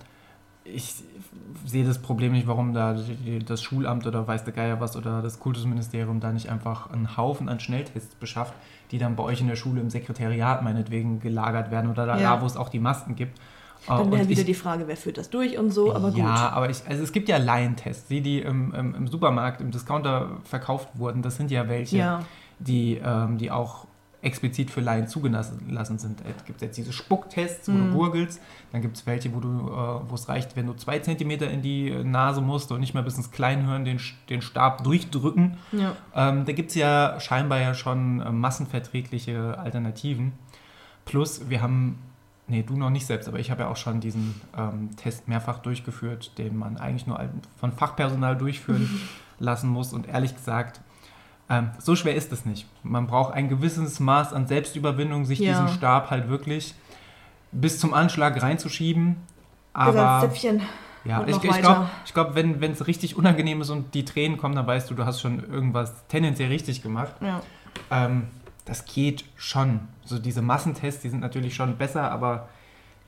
[0.64, 0.96] ich
[1.66, 2.96] sehe das Problem nicht, warum da
[3.46, 7.50] das Schulamt oder weiß der Geier was oder das Kultusministerium da nicht einfach einen Haufen
[7.50, 8.54] an Schnelltests beschafft,
[8.92, 12.42] die dann bei euch in der Schule im Sekretariat meinetwegen gelagert werden oder da, ja.
[12.42, 13.40] wo es auch die Masken gibt.
[13.88, 16.20] Dann wäre wieder ich, die Frage, wer führt das durch und so, aber gut.
[16.20, 19.72] Ja, aber ich, also es gibt ja Laientests, die, die im, im, im, Supermarkt, im
[19.72, 21.22] Discounter verkauft wurden.
[21.24, 22.20] Das sind ja welche, ja.
[22.60, 23.88] Die, ähm, die auch
[24.22, 26.22] explizit für Laien zugelassen sind.
[26.38, 27.76] Es gibt jetzt diese Spucktests, wo mm.
[27.76, 27.94] du mhm.
[27.94, 28.42] gurgelst.
[28.72, 31.62] Dann gibt es welche, wo, du, äh, wo es reicht, wenn du zwei Zentimeter in
[31.62, 35.58] die Nase musst und nicht mehr bis ins Kleinhirn den, den Stab durchdrücken.
[35.72, 35.96] Ja.
[36.16, 40.34] Ähm, da gibt es ja scheinbar ja schon äh, massenverträgliche Alternativen.
[41.06, 41.98] Plus, wir haben
[42.48, 45.60] Nee, du noch nicht selbst, aber ich habe ja auch schon diesen ähm, Test mehrfach
[45.60, 47.18] durchgeführt, den man eigentlich nur
[47.58, 48.90] von Fachpersonal durchführen
[49.40, 49.94] lassen muss.
[49.94, 50.82] Und ehrlich gesagt,
[51.52, 52.66] ähm, so schwer ist es nicht.
[52.82, 55.52] Man braucht ein gewisses Maß an Selbstüberwindung, sich ja.
[55.52, 56.74] diesen Stab halt wirklich
[57.52, 59.18] bis zum Anschlag reinzuschieben.
[59.74, 60.32] Aber
[61.04, 64.66] ja, ich, ich glaube, glaub, wenn es richtig unangenehm ist und die Tränen kommen, dann
[64.66, 67.16] weißt du, du hast schon irgendwas tendenziell richtig gemacht.
[67.20, 67.42] Ja.
[67.90, 68.28] Ähm,
[68.64, 69.82] das geht schon.
[70.06, 72.48] So diese Massentests, die sind natürlich schon besser, aber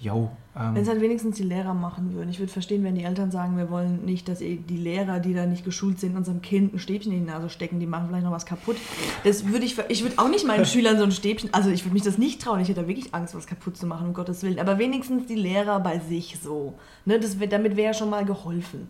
[0.03, 0.31] yo.
[0.55, 2.29] Ähm, wenn es halt wenigstens die Lehrer machen würden.
[2.29, 5.45] Ich würde verstehen, wenn die Eltern sagen, wir wollen nicht, dass die Lehrer, die da
[5.45, 8.31] nicht geschult sind, unserem Kind ein Stäbchen in die Nase stecken, die machen vielleicht noch
[8.31, 8.77] was kaputt.
[9.23, 11.93] Das würde ich, ich würde auch nicht meinen Schülern so ein Stäbchen, also ich würde
[11.93, 14.43] mich das nicht trauen, ich hätte da wirklich Angst, was kaputt zu machen, um Gottes
[14.43, 14.59] Willen.
[14.59, 16.73] Aber wenigstens die Lehrer bei sich so.
[17.05, 18.87] Ne, das, damit wäre ja schon mal geholfen.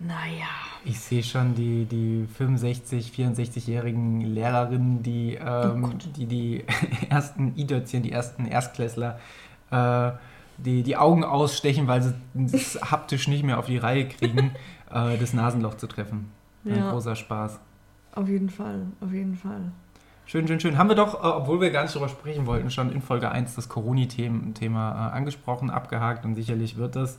[0.00, 0.46] Naja.
[0.84, 6.64] Ich sehe schon die, die 65, 64-jährigen Lehrerinnen, die, ähm, oh die die
[7.10, 9.18] ersten I-Dötzchen, die ersten Erstklässler,
[9.70, 10.10] äh,
[10.58, 12.14] die die Augen ausstechen, weil sie
[12.52, 14.52] es haptisch nicht mehr auf die Reihe kriegen,
[14.90, 16.30] äh, das Nasenloch zu treffen.
[16.64, 16.90] Ein ja.
[16.90, 17.60] großer Spaß.
[18.14, 19.72] Auf jeden Fall, auf jeden Fall.
[20.26, 20.76] Schön, schön, schön.
[20.76, 23.54] Haben wir doch, äh, obwohl wir gar nicht darüber sprechen wollten, schon in Folge 1
[23.54, 24.52] das Corona-Thema
[25.12, 27.18] äh, angesprochen, abgehakt und sicherlich wird das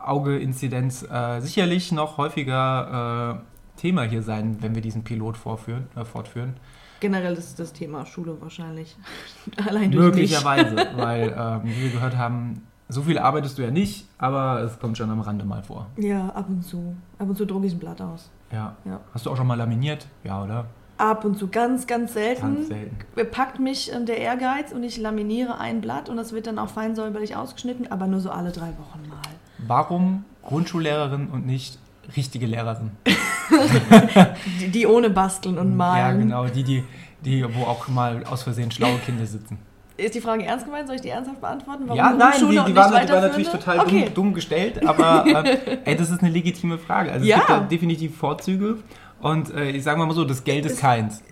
[0.00, 3.42] Auge-Inzidenz äh, sicherlich noch häufiger
[3.76, 6.56] äh, Thema hier sein, wenn wir diesen Pilot vorführen, äh, fortführen.
[7.00, 8.96] Generell ist das Thema Schule wahrscheinlich.
[9.68, 14.06] Allein durch Möglicherweise, weil, ähm, wie wir gehört haben, so viel arbeitest du ja nicht,
[14.16, 15.86] aber es kommt schon am Rande mal vor.
[15.96, 16.96] Ja, ab und zu.
[17.18, 18.30] Ab und zu drucke ich ein Blatt aus.
[18.50, 18.76] Ja.
[18.84, 19.00] ja.
[19.12, 20.06] Hast du auch schon mal laminiert?
[20.24, 20.66] Ja, oder?
[20.96, 22.42] Ab und zu, ganz, ganz selten.
[22.42, 23.30] Ganz selten.
[23.30, 26.70] Packt mich äh, der Ehrgeiz und ich laminiere ein Blatt und das wird dann auch
[26.70, 29.20] fein säuberlich ausgeschnitten, aber nur so alle drei Wochen mal.
[29.58, 31.78] Warum Grundschullehrerin und nicht
[32.16, 32.90] richtige Lehrerin?
[34.60, 35.98] die, die, ohne Basteln und Malen.
[35.98, 36.84] Ja, genau, die, die,
[37.24, 39.58] die, wo auch mal aus Versehen schlaue Kinder sitzen.
[39.96, 40.86] Ist die Frage ernst gemeint?
[40.86, 41.82] Soll ich die ernsthaft beantworten?
[41.86, 44.04] Warum ja, nein, die, die, waren, die war natürlich total okay.
[44.04, 47.10] dumm, dumm, gestellt, aber äh, ey, das ist eine legitime Frage.
[47.10, 47.36] Also ja.
[47.36, 48.78] es gibt da definitiv Vorzüge
[49.20, 51.22] und äh, ich sage mal so, das Geld ist, ist keins.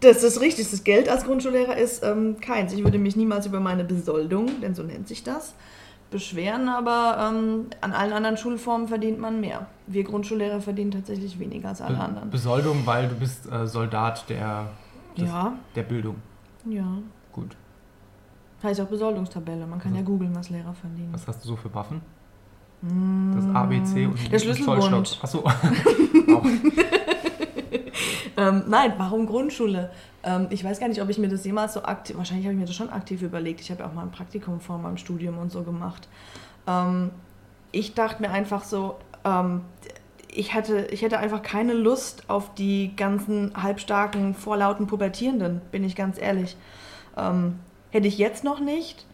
[0.00, 2.72] Das ist richtig, das Geld als Grundschullehrer ist ähm, keins.
[2.72, 5.54] Ich würde mich niemals über meine Besoldung, denn so nennt sich das,
[6.10, 9.66] beschweren, aber ähm, an allen anderen Schulformen verdient man mehr.
[9.86, 12.30] Wir Grundschullehrer verdienen tatsächlich weniger als alle Be anderen.
[12.30, 14.68] Besoldung, weil du bist äh, Soldat der,
[15.16, 15.54] des, ja.
[15.74, 16.16] der Bildung.
[16.64, 16.86] Ja.
[17.32, 17.56] Gut.
[18.62, 19.66] Heißt auch Besoldungstabelle.
[19.66, 21.12] Man kann also, ja googeln, was Lehrer verdienen.
[21.12, 22.00] Was hast du so für Waffen?
[22.82, 25.18] Das ABC und der Schlüsselbund.
[25.22, 25.42] Achso.
[28.36, 29.90] ähm, nein, warum Grundschule?
[30.22, 32.60] Ähm, ich weiß gar nicht, ob ich mir das jemals so aktiv, wahrscheinlich habe ich
[32.60, 33.60] mir das schon aktiv überlegt.
[33.60, 36.08] Ich habe ja auch mal ein Praktikum vor meinem Studium und so gemacht.
[36.66, 37.10] Ähm,
[37.72, 39.62] ich dachte mir einfach so, ähm,
[40.28, 45.96] ich, hatte, ich hätte einfach keine Lust auf die ganzen halbstarken, vorlauten Pubertierenden, bin ich
[45.96, 46.56] ganz ehrlich.
[47.16, 47.58] Ähm,
[47.90, 49.06] hätte ich jetzt noch nicht,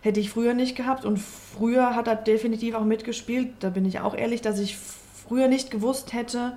[0.00, 3.48] hätte ich früher nicht gehabt und früher hat er definitiv auch mitgespielt.
[3.60, 6.54] Da bin ich auch ehrlich, dass ich früher nicht gewusst hätte,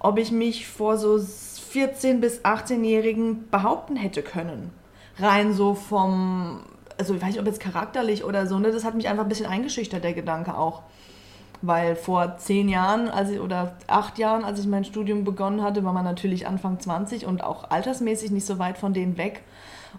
[0.00, 4.70] ob ich mich vor so 14- bis 18-Jährigen behaupten hätte können.
[5.18, 6.60] Rein so vom,
[6.98, 8.72] also ich weiß nicht, ob jetzt charakterlich oder so, ne?
[8.72, 10.82] Das hat mich einfach ein bisschen eingeschüchtert, der Gedanke auch.
[11.62, 15.84] Weil vor zehn Jahren als ich, oder acht Jahren, als ich mein Studium begonnen hatte,
[15.84, 19.42] war man natürlich Anfang 20 und auch altersmäßig nicht so weit von denen weg.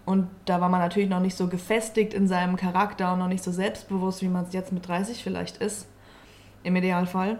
[0.06, 3.44] Und da war man natürlich noch nicht so gefestigt in seinem Charakter und noch nicht
[3.44, 5.88] so selbstbewusst, wie man es jetzt mit 30 vielleicht ist.
[6.64, 7.38] Im Idealfall.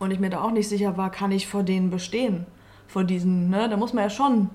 [0.00, 2.46] Und ich mir da auch nicht sicher war, kann ich vor denen bestehen?
[2.90, 4.50] vor diesen, ne, da muss man ja schon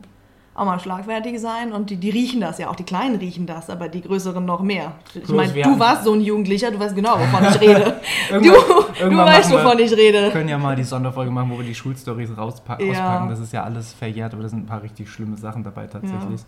[0.54, 3.70] auch mal schlagfertig sein und die, die riechen das ja, auch die Kleinen riechen das,
[3.70, 4.94] aber die Größeren noch mehr.
[5.14, 8.00] Ich meine, du warst so ein Jugendlicher, du weißt genau, wovon ich rede.
[8.32, 10.24] du, du weißt, wovon ich rede.
[10.24, 12.94] Wir können ja mal die Sonderfolge machen, wo wir die Schulstories rauspacken.
[12.94, 13.28] Ja.
[13.28, 16.42] Das ist ja alles verjährt, aber da sind ein paar richtig schlimme Sachen dabei tatsächlich.
[16.42, 16.48] Ja.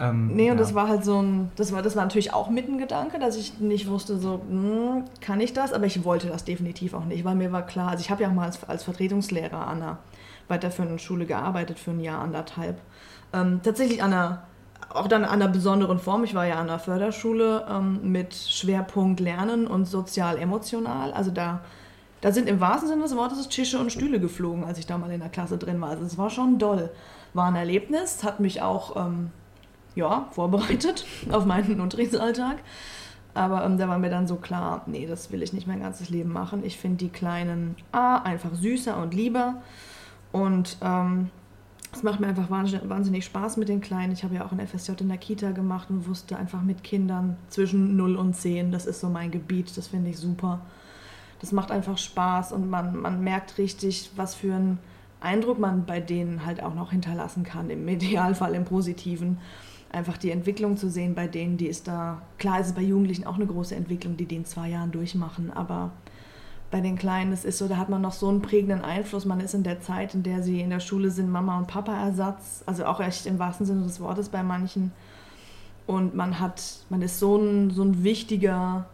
[0.00, 0.62] Ähm, nee, und ja.
[0.62, 3.36] das war halt so ein, das war, das war natürlich auch mit ein Gedanke, dass
[3.36, 5.74] ich nicht wusste, so, hm, kann ich das?
[5.74, 8.30] Aber ich wollte das definitiv auch nicht, weil mir war klar, also ich habe ja
[8.30, 9.98] auch mal als, als Vertretungslehrer an einer
[10.48, 12.80] weiterführenden Schule gearbeitet für ein Jahr, anderthalb.
[13.34, 14.42] Ähm, tatsächlich an einer,
[14.88, 16.24] auch dann an einer besonderen Form.
[16.24, 21.12] Ich war ja an einer Förderschule ähm, mit Schwerpunkt Lernen und sozial-emotional.
[21.12, 21.60] Also da,
[22.22, 25.10] da sind im wahrsten Sinne des Wortes Tische und Stühle geflogen, als ich da mal
[25.10, 25.90] in der Klasse drin war.
[25.90, 26.90] Also es war schon doll.
[27.34, 29.30] War ein Erlebnis, hat mich auch ähm,
[29.94, 32.58] ja, vorbereitet auf meinen Unterrichtsalltag.
[33.32, 36.10] Aber ähm, da war mir dann so klar, nee, das will ich nicht mein ganzes
[36.10, 36.64] Leben machen.
[36.64, 39.62] Ich finde die Kleinen A, einfach süßer und lieber
[40.32, 41.30] und ähm,
[41.92, 44.12] es macht mir einfach wahnsinnig, wahnsinnig Spaß mit den Kleinen.
[44.12, 47.36] Ich habe ja auch ein FSJ in der Kita gemacht und wusste einfach mit Kindern
[47.48, 50.60] zwischen 0 und 10, das ist so mein Gebiet, das finde ich super.
[51.40, 54.78] Das macht einfach Spaß und man, man merkt richtig, was für einen
[55.20, 59.38] Eindruck man bei denen halt auch noch hinterlassen kann, im Idealfall im Positiven.
[59.90, 63.26] Einfach die Entwicklung zu sehen bei denen, die ist da, klar ist es bei Jugendlichen
[63.26, 65.90] auch eine große Entwicklung, die die in zwei Jahren durchmachen, aber
[66.70, 69.24] bei den Kleinen, es ist so, da hat man noch so einen prägenden Einfluss.
[69.24, 72.62] Man ist in der Zeit, in der sie in der Schule sind, Mama- und Papa-Ersatz.
[72.64, 74.92] Also auch echt im wahrsten Sinne des Wortes bei manchen.
[75.86, 78.86] Und man hat, man ist so ein, so ein wichtiger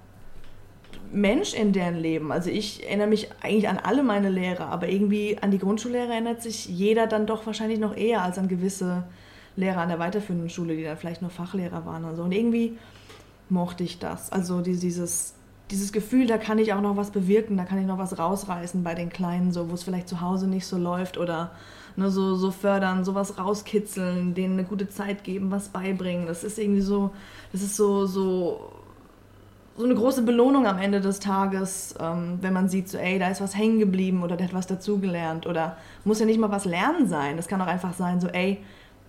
[1.12, 2.32] Mensch in deren Leben.
[2.32, 6.42] Also ich erinnere mich eigentlich an alle meine Lehrer, aber irgendwie an die Grundschullehrer erinnert
[6.42, 9.04] sich jeder dann doch wahrscheinlich noch eher als an gewisse
[9.56, 12.22] Lehrer an der weiterführenden Schule, die dann vielleicht nur Fachlehrer waren und so.
[12.22, 12.78] Und irgendwie
[13.48, 14.30] mochte ich das.
[14.32, 15.34] Also dieses,
[15.70, 18.82] dieses Gefühl, da kann ich auch noch was bewirken, da kann ich noch was rausreißen
[18.82, 21.52] bei den Kleinen, so wo es vielleicht zu Hause nicht so läuft oder
[21.96, 26.26] ne, so, so fördern, sowas rauskitzeln, denen eine gute Zeit geben, was beibringen.
[26.26, 27.10] Das ist irgendwie so,
[27.52, 28.72] das ist so, so,
[29.76, 33.28] so eine große Belohnung am Ende des Tages, ähm, wenn man sieht, so, ey, da
[33.28, 36.64] ist was hängen geblieben oder der hat was dazugelernt oder muss ja nicht mal was
[36.64, 37.36] lernen sein.
[37.36, 38.58] Das kann auch einfach sein, so, ey,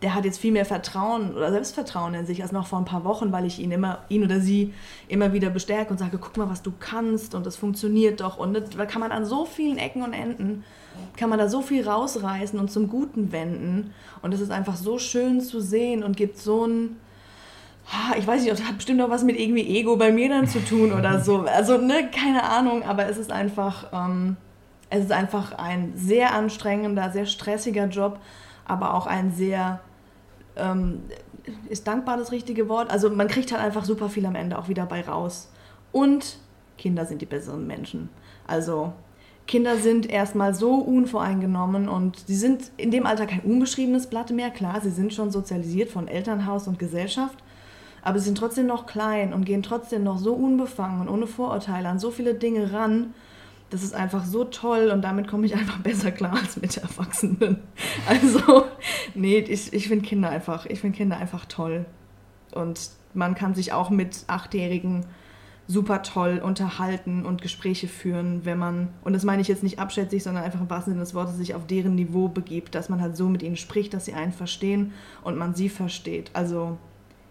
[0.01, 3.03] der hat jetzt viel mehr Vertrauen oder Selbstvertrauen in sich als noch vor ein paar
[3.03, 4.73] Wochen, weil ich ihn immer, ihn oder sie
[5.07, 8.38] immer wieder bestärke und sage, guck mal, was du kannst und das funktioniert doch.
[8.38, 10.63] Und da kann man an so vielen Ecken und Enden,
[11.15, 13.93] kann man da so viel rausreißen und zum Guten wenden.
[14.21, 16.97] Und es ist einfach so schön zu sehen und gibt so ein,
[18.17, 20.63] ich weiß nicht, das hat bestimmt auch was mit irgendwie Ego bei mir dann zu
[20.63, 21.45] tun oder so.
[21.47, 24.38] Also, ne, keine Ahnung, aber es ist einfach, ähm,
[24.89, 28.19] es ist einfach ein sehr anstrengender, sehr stressiger Job,
[28.65, 29.79] aber auch ein sehr
[30.60, 31.02] ähm,
[31.70, 32.89] ist dankbar das richtige Wort?
[32.89, 35.50] Also man kriegt halt einfach super viel am Ende auch wieder bei raus.
[35.91, 36.38] Und
[36.78, 38.10] Kinder sind die besseren Menschen.
[38.46, 38.93] Also
[39.48, 44.50] Kinder sind erstmal so unvoreingenommen und sie sind in dem Alter kein unbeschriebenes Blatt mehr.
[44.50, 47.38] Klar, sie sind schon sozialisiert von Elternhaus und Gesellschaft,
[48.04, 51.88] aber sie sind trotzdem noch klein und gehen trotzdem noch so unbefangen und ohne Vorurteile
[51.88, 53.13] an so viele Dinge ran,
[53.69, 57.60] das ist einfach so toll und damit komme ich einfach besser klar als mit Erwachsenen.
[58.08, 58.65] Also,
[59.15, 61.86] nee, ich, ich finde Kinder einfach, ich finde Kinder einfach toll.
[62.51, 65.06] Und man kann sich auch mit Achtjährigen
[65.67, 70.23] super toll unterhalten und Gespräche führen, wenn man, und das meine ich jetzt nicht abschätzig,
[70.23, 73.17] sondern einfach im wahrsten Sinne des Wortes, sich auf deren Niveau begibt, dass man halt
[73.17, 76.32] so mit ihnen spricht, dass sie einen verstehen und man sie versteht.
[76.34, 76.77] Also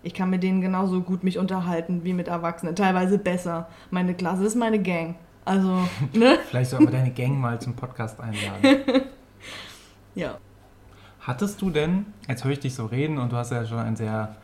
[0.02, 3.68] ich kann mit denen genauso gut mich unterhalten wie mit Erwachsenen, teilweise besser.
[3.90, 5.16] Meine Klasse ist meine Gang.
[5.46, 6.38] Also, ne?
[6.50, 9.04] Vielleicht sollten wir deine Gang mal zum Podcast einladen.
[10.14, 10.36] ja.
[11.20, 13.96] Hattest du denn, jetzt höre ich dich so reden und du hast ja schon ein
[13.96, 14.36] sehr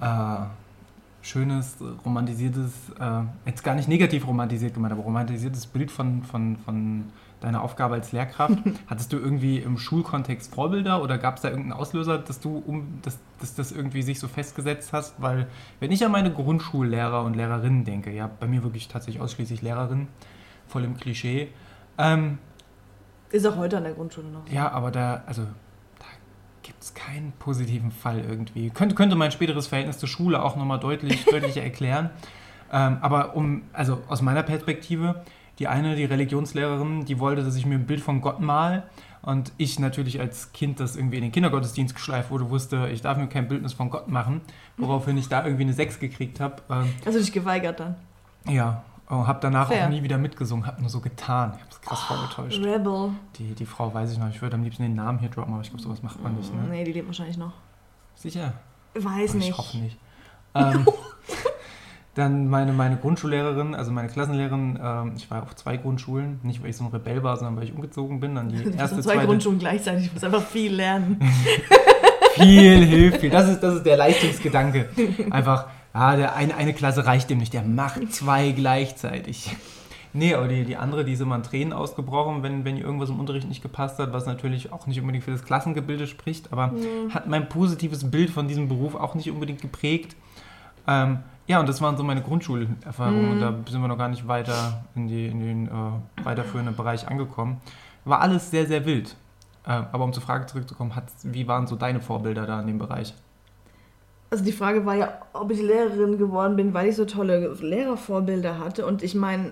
[0.00, 0.46] äh,
[1.22, 7.04] schönes, romantisiertes, äh, jetzt gar nicht negativ romantisiert gemeint, aber romantisiertes Bild von, von, von
[7.40, 8.58] deiner Aufgabe als Lehrkraft.
[8.86, 13.00] Hattest du irgendwie im Schulkontext Vorbilder oder gab es da irgendeinen Auslöser, dass du um
[13.02, 15.20] dass, dass das irgendwie sich so festgesetzt hast?
[15.20, 15.46] Weil
[15.80, 20.08] wenn ich an meine Grundschullehrer und Lehrerinnen denke, ja, bei mir wirklich tatsächlich ausschließlich Lehrerinnen,
[20.68, 21.48] voll im Klischee.
[21.98, 22.38] Ähm,
[23.30, 24.48] ist auch heute an der Grundschule noch.
[24.50, 26.06] Ja, aber da, also da
[26.62, 28.70] gibt es keinen positiven Fall irgendwie.
[28.70, 32.10] Könnte, könnte mein späteres Verhältnis zur Schule auch nochmal deutlich, deutlicher erklären.
[32.72, 35.22] Ähm, aber um, also aus meiner Perspektive,
[35.58, 38.84] die eine, die Religionslehrerin, die wollte, dass ich mir ein Bild von Gott mal.
[39.20, 43.18] Und ich natürlich als Kind, das irgendwie in den Kindergottesdienst geschleift wurde, wusste, ich darf
[43.18, 44.40] mir kein Bildnis von Gott machen,
[44.76, 46.62] woraufhin ich da irgendwie eine 6 gekriegt habe.
[46.70, 47.96] Ähm, also dich geweigert dann?
[48.48, 49.86] Ja, Oh, hab danach Fair.
[49.86, 51.54] auch nie wieder mitgesungen, hab nur so getan.
[51.56, 52.62] Ich hab's krass oh, vorgetäuscht.
[52.62, 53.12] Rebel.
[53.36, 54.28] Die, die Frau weiß ich noch.
[54.28, 56.54] Ich würde am liebsten den Namen hier droppen, aber ich glaube, sowas macht man nicht.
[56.54, 56.60] Ne?
[56.68, 57.52] Nee, die lebt wahrscheinlich noch.
[58.14, 58.52] Sicher?
[58.94, 59.48] Weiß aber nicht.
[59.48, 59.96] Ich hoffe nicht.
[60.54, 60.86] Ähm,
[62.14, 66.70] dann meine, meine Grundschullehrerin, also meine Klassenlehrerin, ähm, ich war auf zwei Grundschulen, nicht weil
[66.70, 68.34] ich so ein Rebell war, sondern weil ich umgezogen bin.
[68.34, 71.18] Dann die erste, zwei zweite, Grundschulen gleichzeitig, ich muss einfach viel lernen.
[72.34, 73.30] viel hilft viel.
[73.30, 74.90] Das ist, das ist der Leistungsgedanke.
[75.30, 75.68] Einfach
[75.98, 79.56] ah, der eine, eine Klasse reicht dem nicht, der macht zwei gleichzeitig.
[80.12, 83.20] Nee, aber die, die andere, die ist immer in Tränen ausgebrochen, wenn, wenn irgendwas im
[83.20, 87.12] Unterricht nicht gepasst hat, was natürlich auch nicht unbedingt für das Klassengebilde spricht, aber mhm.
[87.12, 90.16] hat mein positives Bild von diesem Beruf auch nicht unbedingt geprägt.
[90.86, 93.30] Ähm, ja, und das waren so meine Grundschulerfahrungen mhm.
[93.32, 97.06] und da sind wir noch gar nicht weiter in, die, in den äh, weiterführenden Bereich
[97.08, 97.60] angekommen.
[98.04, 99.14] War alles sehr, sehr wild.
[99.66, 100.92] Äh, aber um zur Frage zurückzukommen,
[101.24, 103.14] wie waren so deine Vorbilder da in dem Bereich?
[104.30, 108.58] Also die Frage war ja, ob ich Lehrerin geworden bin, weil ich so tolle Lehrervorbilder
[108.58, 108.84] hatte.
[108.86, 109.50] Und ich meine,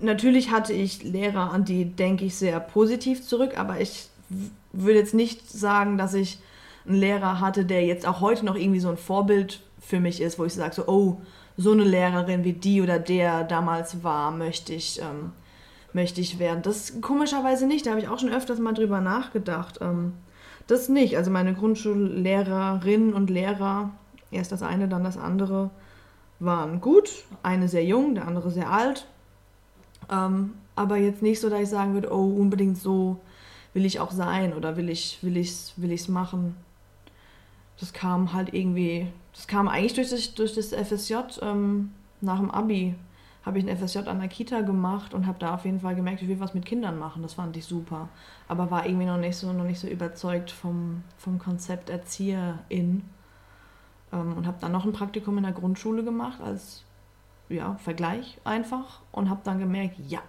[0.00, 4.08] natürlich hatte ich Lehrer, an die denke ich sehr positiv zurück, aber ich
[4.72, 6.38] würde jetzt nicht sagen, dass ich
[6.86, 10.38] einen Lehrer hatte, der jetzt auch heute noch irgendwie so ein Vorbild für mich ist,
[10.38, 11.20] wo ich sage so, oh,
[11.56, 15.32] so eine Lehrerin wie die oder der damals war, möchte ich, ähm,
[15.92, 16.62] möchte ich werden.
[16.62, 19.78] Das komischerweise nicht, da habe ich auch schon öfters mal drüber nachgedacht.
[19.80, 20.12] Ähm,
[20.70, 21.16] Das nicht.
[21.16, 23.90] Also meine Grundschullehrerinnen und Lehrer,
[24.30, 25.70] erst das eine, dann das andere,
[26.38, 27.10] waren gut.
[27.42, 29.08] Eine sehr jung, der andere sehr alt.
[30.08, 33.18] Ähm, aber jetzt nicht so, dass ich sagen würde, oh, unbedingt so
[33.74, 36.54] will ich auch sein oder will ich will ich's, will ich's machen.
[37.80, 42.48] Das kam halt irgendwie, das kam eigentlich durch das, durch das FSJ ähm, nach dem
[42.52, 42.94] Abi.
[43.44, 46.20] Habe ich ein FSJ an der Kita gemacht und habe da auf jeden Fall gemerkt,
[46.20, 47.22] ich will was mit Kindern machen.
[47.22, 48.08] Das fand ich super.
[48.48, 53.02] Aber war irgendwie noch nicht so, noch nicht so überzeugt vom, vom Konzept Erzieherin.
[54.12, 56.84] Ähm, und habe dann noch ein Praktikum in der Grundschule gemacht als
[57.48, 60.20] ja, Vergleich einfach und habe dann gemerkt, ja,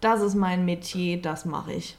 [0.00, 1.96] das ist mein Metier, das mache ich.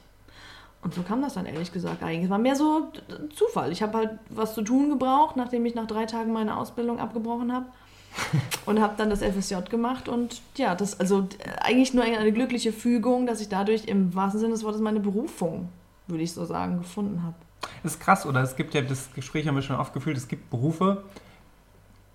[0.82, 2.24] Und so kam das dann ehrlich gesagt eigentlich.
[2.24, 2.90] Es war mehr so
[3.34, 3.70] Zufall.
[3.70, 7.52] Ich habe halt was zu tun gebraucht, nachdem ich nach drei Tagen meine Ausbildung abgebrochen
[7.52, 7.66] habe.
[8.66, 11.28] und habe dann das FSJ gemacht und ja, das also
[11.60, 15.68] eigentlich nur eine glückliche Fügung, dass ich dadurch im wahrsten Sinne des Wortes meine Berufung,
[16.06, 17.36] würde ich so sagen, gefunden habe.
[17.82, 18.42] Das ist krass, oder?
[18.42, 21.04] Es gibt ja, das Gespräch haben wir schon oft gefühlt, es gibt Berufe,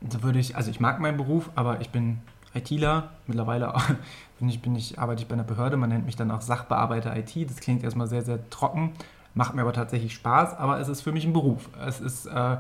[0.02, 2.20] da würde ich, also ich mag meinen Beruf, aber ich bin
[2.54, 3.74] ITler, mittlerweile
[4.40, 7.16] bin ich, bin ich, arbeite ich bei einer Behörde, man nennt mich dann auch Sachbearbeiter
[7.16, 7.50] IT.
[7.50, 8.94] Das klingt erstmal sehr, sehr trocken,
[9.34, 11.70] macht mir aber tatsächlich Spaß, aber es ist für mich ein Beruf.
[11.86, 12.58] Es ist, äh,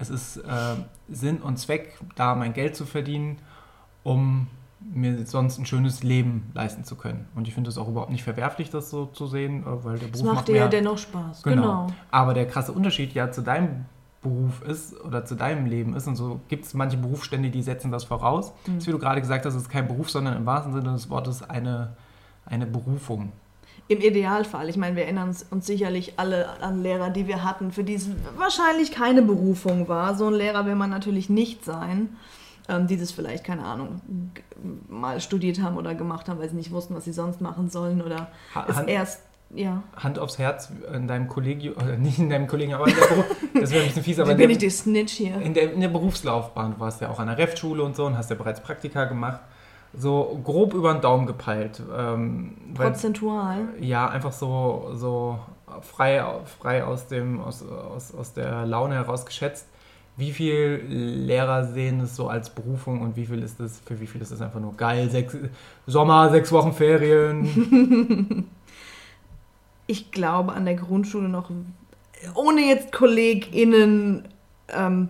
[0.00, 0.76] es ist äh,
[1.08, 3.38] Sinn und Zweck, da mein Geld zu verdienen,
[4.02, 4.48] um
[4.80, 7.26] mir sonst ein schönes Leben leisten zu können.
[7.34, 10.06] Und ich finde es auch überhaupt nicht verwerflich, das so zu sehen, äh, weil der
[10.06, 11.42] Beruf das macht, macht dir ja dennoch Spaß.
[11.42, 11.62] Genau.
[11.62, 11.86] genau.
[12.10, 13.84] Aber der krasse Unterschied ja zu deinem
[14.22, 16.06] Beruf ist oder zu deinem Leben ist.
[16.06, 18.52] Und so gibt es manche Berufsstände, die setzen das voraus.
[18.66, 18.76] Mhm.
[18.76, 21.42] Das, wie du gerade gesagt hast, ist kein Beruf, sondern im wahrsten Sinne des Wortes
[21.42, 21.96] eine,
[22.46, 23.32] eine Berufung.
[23.90, 24.68] Im Idealfall.
[24.68, 28.08] Ich meine, wir erinnern uns, sicherlich alle an Lehrer, die wir hatten, für die es
[28.36, 30.14] wahrscheinlich keine Berufung war.
[30.14, 32.16] So ein Lehrer will man natürlich nicht sein,
[32.68, 34.00] ähm, die das vielleicht, keine Ahnung,
[34.88, 38.00] mal studiert haben oder gemacht haben, weil sie nicht wussten, was sie sonst machen sollen
[38.00, 39.22] oder ha es erst
[39.52, 39.82] ja.
[39.96, 43.24] Hand aufs Herz in deinem Kollegium, oder nicht in deinem Kollegium, aber in der Beruf,
[43.60, 45.34] das wäre ein bisschen fies, aber bin ich die Snitch hier.
[45.40, 48.16] In der, in der Berufslaufbahn, du warst ja auch an der Ref-Schule und so und
[48.16, 49.40] hast ja bereits Praktika gemacht.
[49.92, 51.82] So grob über den Daumen gepeilt.
[51.96, 53.68] Ähm, Prozentual?
[53.74, 55.38] Weil, ja, einfach so, so
[55.82, 56.24] frei,
[56.60, 59.66] frei aus, dem, aus, aus, aus der Laune heraus geschätzt.
[60.16, 64.06] Wie viele Lehrer sehen es so als Berufung und wie viel ist es, für wie
[64.06, 65.08] viel ist es einfach nur geil?
[65.10, 65.36] Sechs,
[65.86, 68.46] Sommer, sechs Wochen Ferien.
[69.86, 71.50] ich glaube, an der Grundschule noch,
[72.34, 74.28] ohne jetzt KollegInnen
[74.68, 75.08] ähm,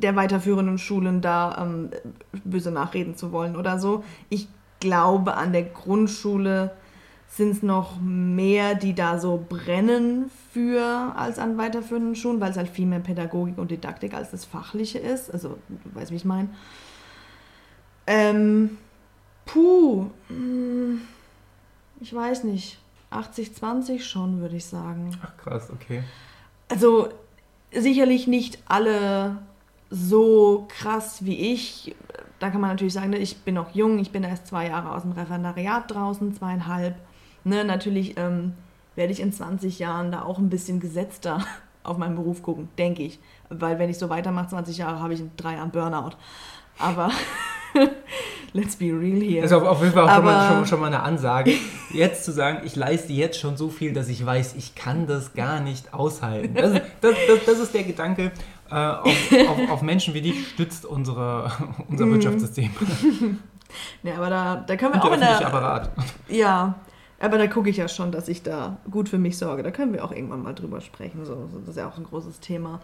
[0.00, 1.90] der weiterführenden Schulen da ähm,
[2.44, 4.04] böse nachreden zu wollen oder so.
[4.28, 4.48] Ich
[4.80, 6.72] glaube, an der Grundschule
[7.28, 12.56] sind es noch mehr, die da so brennen für als an weiterführenden Schulen, weil es
[12.56, 15.32] halt viel mehr Pädagogik und Didaktik als das Fachliche ist.
[15.32, 16.48] Also, du weißt, wie ich meine.
[18.06, 18.78] Ähm,
[19.44, 21.02] puh, hm,
[22.00, 22.78] ich weiß nicht.
[23.10, 25.16] 80-20 schon, würde ich sagen.
[25.22, 26.02] Ach krass, okay.
[26.68, 27.08] Also
[27.72, 29.38] sicherlich nicht alle
[29.90, 31.94] so krass wie ich.
[32.38, 34.92] Da kann man natürlich sagen, ne, ich bin noch jung, ich bin erst zwei Jahre
[34.92, 36.96] aus dem Referendariat draußen, zweieinhalb.
[37.44, 38.54] Ne, natürlich ähm,
[38.94, 41.44] werde ich in 20 Jahren da auch ein bisschen gesetzter
[41.82, 43.18] auf meinen Beruf gucken, denke ich.
[43.48, 46.16] Weil wenn ich so weitermache, 20 Jahre, habe ich in drei Jahren Burnout.
[46.78, 47.10] Aber
[48.52, 49.42] let's be real here.
[49.42, 51.54] Das ist auf jeden Fall auch schon mal, schon, schon mal, eine Ansage.
[51.92, 55.34] Jetzt zu sagen, ich leiste jetzt schon so viel, dass ich weiß, ich kann das
[55.34, 56.54] gar nicht aushalten.
[56.54, 58.32] Das, das, das, das ist der Gedanke.
[58.70, 61.50] Äh, auf, auf, auf, Menschen wie dich stützt unsere,
[61.88, 62.14] unser mhm.
[62.14, 62.70] Wirtschaftssystem.
[64.02, 65.46] Ja, aber da, da können wir Und auch der in der.
[65.46, 65.90] Apparat.
[66.30, 66.76] Ja,
[67.20, 69.62] aber da gucke ich ja schon, dass ich da gut für mich sorge.
[69.62, 71.26] Da können wir auch irgendwann mal drüber sprechen.
[71.26, 72.80] So, das ist ja auch ein großes Thema.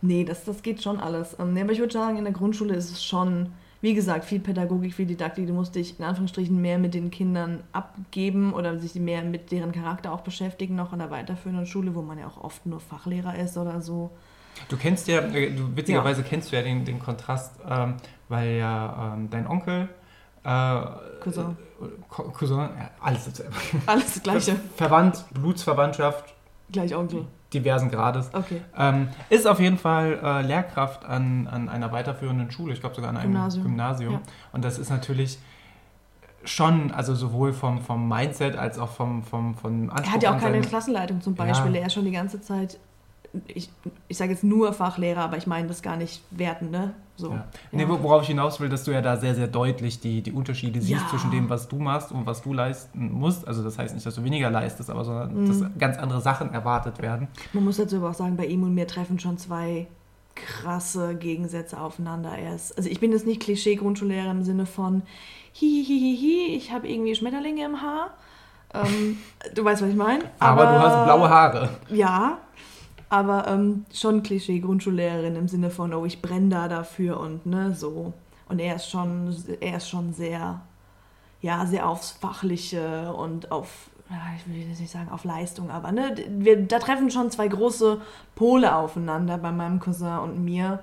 [0.00, 1.34] Nee, das, das geht schon alles.
[1.40, 3.48] Ähm, nee, aber ich würde sagen, in der Grundschule ist es schon
[3.80, 7.62] wie gesagt, viel Pädagogik, viel Didaktik, du musst dich in Anführungsstrichen mehr mit den Kindern
[7.72, 12.02] abgeben oder sich mehr mit deren Charakter auch beschäftigen, noch an der weiterführenden Schule, wo
[12.02, 14.10] man ja auch oft nur Fachlehrer ist oder so.
[14.68, 16.26] Du kennst ja, äh, du, witzigerweise ja.
[16.28, 17.94] kennst du ja den, den Kontrast, ähm,
[18.28, 19.88] weil ja ähm, dein Onkel
[20.44, 20.80] äh,
[21.20, 21.56] Cousin.
[22.08, 23.30] Cousin, ja, alles,
[23.86, 24.56] alles das Gleiche.
[24.76, 26.34] Verwandt, Blutsverwandtschaft.
[26.70, 28.30] Gleich Onkel diversen Grades.
[28.32, 28.60] Okay.
[28.76, 33.10] Ähm, ist auf jeden Fall äh, Lehrkraft an, an einer weiterführenden Schule, ich glaube sogar
[33.10, 33.64] an einem Gymnasium.
[33.64, 34.12] Gymnasium.
[34.14, 34.20] Ja.
[34.52, 35.38] Und das ist natürlich
[36.44, 40.06] schon, also sowohl vom, vom Mindset als auch vom, vom, vom Anspruch.
[40.06, 41.74] Er hat ja auch keine Klassenleitung zum Beispiel.
[41.74, 41.80] Ja.
[41.80, 42.78] Er ist schon die ganze Zeit
[43.46, 43.70] ich,
[44.08, 46.94] ich sage jetzt nur Fachlehrer, aber ich meine das gar nicht werten, ne?
[47.16, 47.48] So, ja.
[47.72, 50.80] Nee, worauf ich hinaus will, dass du ja da sehr, sehr deutlich die, die Unterschiede
[50.80, 51.08] siehst ja.
[51.08, 53.46] zwischen dem, was du machst und was du leisten musst.
[53.46, 55.48] Also das heißt nicht, dass du weniger leistest, aber sondern mhm.
[55.48, 57.26] dass ganz andere Sachen erwartet werden.
[57.52, 59.88] Man muss dazu aber auch sagen, bei ihm und mir treffen schon zwei
[60.36, 62.38] krasse Gegensätze aufeinander.
[62.38, 65.02] Er ist, also ich bin jetzt nicht Klischee-Grundschullehrer im Sinne von
[65.52, 68.10] hihihihi, ich habe irgendwie Schmetterlinge im Haar.
[68.72, 69.18] Ähm,
[69.54, 70.24] du weißt, was ich meine.
[70.38, 71.68] Aber, aber, du hast blaue Haare.
[71.88, 72.38] Ja,
[73.10, 77.74] Aber ähm, schon Klischee Grundschullehrerin im Sinne von, oh, ich brenne da dafür und ne,
[77.74, 78.12] so.
[78.48, 80.60] Und er ist schon, er ist schon sehr,
[81.40, 83.90] ja, sehr aufs Fachliche und auf,
[84.36, 88.00] ich will jetzt nicht sagen auf Leistung, aber ne, wir, da treffen schon zwei große
[88.34, 90.80] Pole aufeinander bei meinem Cousin und mir.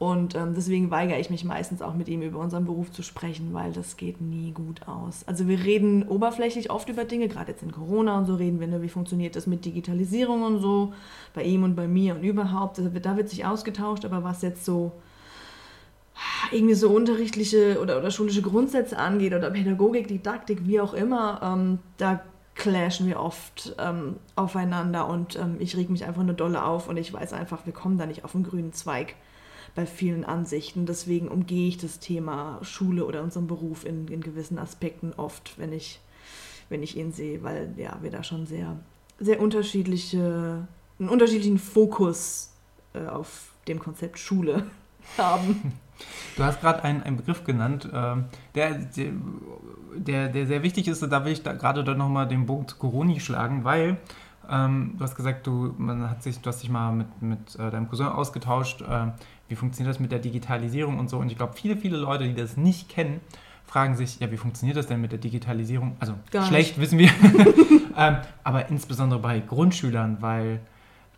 [0.00, 3.52] Und ähm, deswegen weigere ich mich meistens auch mit ihm über unseren Beruf zu sprechen,
[3.52, 5.24] weil das geht nie gut aus.
[5.26, 8.66] Also wir reden oberflächlich oft über Dinge, gerade jetzt in Corona und so reden wir,
[8.66, 10.94] ne, wie funktioniert das mit Digitalisierung und so,
[11.34, 12.78] bei ihm und bei mir und überhaupt.
[12.78, 14.92] Also da wird sich ausgetauscht, aber was jetzt so
[16.50, 21.78] irgendwie so unterrichtliche oder, oder schulische Grundsätze angeht oder Pädagogik, Didaktik, wie auch immer, ähm,
[21.98, 22.22] da
[22.54, 26.96] clashen wir oft ähm, aufeinander und ähm, ich reg mich einfach nur dolle auf und
[26.96, 29.14] ich weiß einfach, wir kommen da nicht auf den grünen Zweig
[29.74, 30.86] bei vielen Ansichten.
[30.86, 35.72] Deswegen umgehe ich das Thema Schule oder unseren Beruf in, in gewissen Aspekten oft, wenn
[35.72, 36.00] ich,
[36.68, 38.76] wenn ich ihn sehe, weil ja, wir da schon sehr,
[39.18, 40.66] sehr unterschiedliche,
[40.98, 42.52] einen unterschiedlichen Fokus
[42.94, 44.66] äh, auf dem Konzept Schule
[45.18, 45.72] haben.
[46.36, 48.16] Du hast gerade einen, einen Begriff genannt, äh,
[48.54, 48.88] der,
[49.94, 51.02] der, der sehr wichtig ist.
[51.02, 53.98] Da will ich da gerade dann nochmal den Bogen zu Corona schlagen, weil
[54.50, 57.70] ähm, du hast gesagt, du, man hat sich, du hast dich mal mit, mit äh,
[57.70, 59.08] deinem Cousin ausgetauscht, äh,
[59.50, 61.18] wie funktioniert das mit der Digitalisierung und so.
[61.18, 63.20] Und ich glaube, viele, viele Leute, die das nicht kennen,
[63.66, 65.96] fragen sich, ja, wie funktioniert das denn mit der Digitalisierung?
[66.00, 66.80] Also Gar schlecht, nicht.
[66.80, 67.08] wissen wir.
[67.96, 70.60] ähm, aber insbesondere bei Grundschülern, weil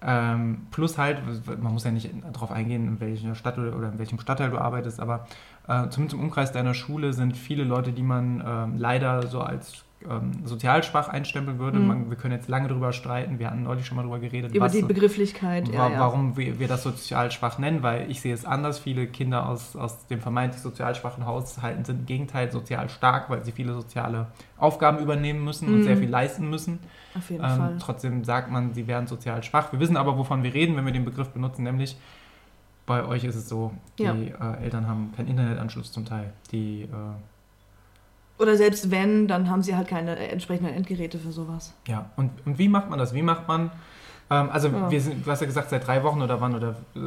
[0.04, 1.22] ähm, plus halt,
[1.62, 4.98] man muss ja nicht darauf eingehen, in welcher Stadt oder, in welchem Stadtteil du arbeitest,
[4.98, 5.26] aber
[5.68, 9.84] äh, zumindest im Umkreis deiner Schule sind viele Leute, die man äh, leider so als
[10.08, 11.78] ähm, sozial schwach einstempeln würde.
[11.78, 11.86] Mhm.
[11.86, 14.54] Man, wir können jetzt lange darüber streiten, wir hatten neulich schon mal darüber geredet.
[14.54, 18.20] Über was, die Begrifflichkeit, wa ja, Warum wir, wir, das sozial schwach nennen, weil ich
[18.20, 18.78] sehe es anders.
[18.78, 23.44] Viele Kinder aus, aus dem vermeintlich sozial schwachen Haushalten sind im Gegenteil sozial stark, weil
[23.44, 24.28] sie viele soziale
[24.58, 25.74] Aufgaben übernehmen müssen mhm.
[25.76, 26.78] und sehr viel leisten müssen.
[27.16, 27.76] Auf jeden ähm, Fall.
[27.78, 29.72] Trotzdem sagt man, sie wären sozial schwach.
[29.72, 31.96] Wir wissen aber, wovon wir reden, wenn wir den Begriff benutzen, nämlich
[32.86, 34.14] bei euch ist es so, die ja.
[34.14, 36.32] äh, Eltern haben keinen Internetanschluss zum Teil.
[36.50, 36.88] Die äh,
[38.38, 41.74] oder selbst wenn, dann haben sie halt keine entsprechenden Endgeräte für sowas.
[41.86, 43.14] Ja, und, und wie macht man das?
[43.14, 43.70] Wie macht man,
[44.30, 44.90] ähm, also ja.
[44.90, 47.00] wir sind, du hast ja gesagt, seit drei Wochen oder wann oder äh,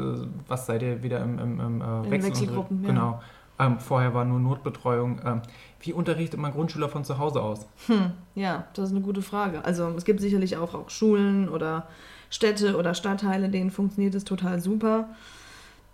[0.48, 2.90] was seid ihr wieder im, im, im äh, Wechsel Wechselgruppen, ja.
[2.90, 3.22] Genau.
[3.58, 5.22] Ähm, vorher war nur Notbetreuung.
[5.26, 5.42] Ähm,
[5.80, 7.68] wie unterrichtet man Grundschüler von zu Hause aus?
[7.88, 9.64] Hm, ja, das ist eine gute Frage.
[9.64, 11.88] Also es gibt sicherlich auch, auch Schulen oder
[12.30, 15.10] Städte oder Stadtteile, denen funktioniert es total super.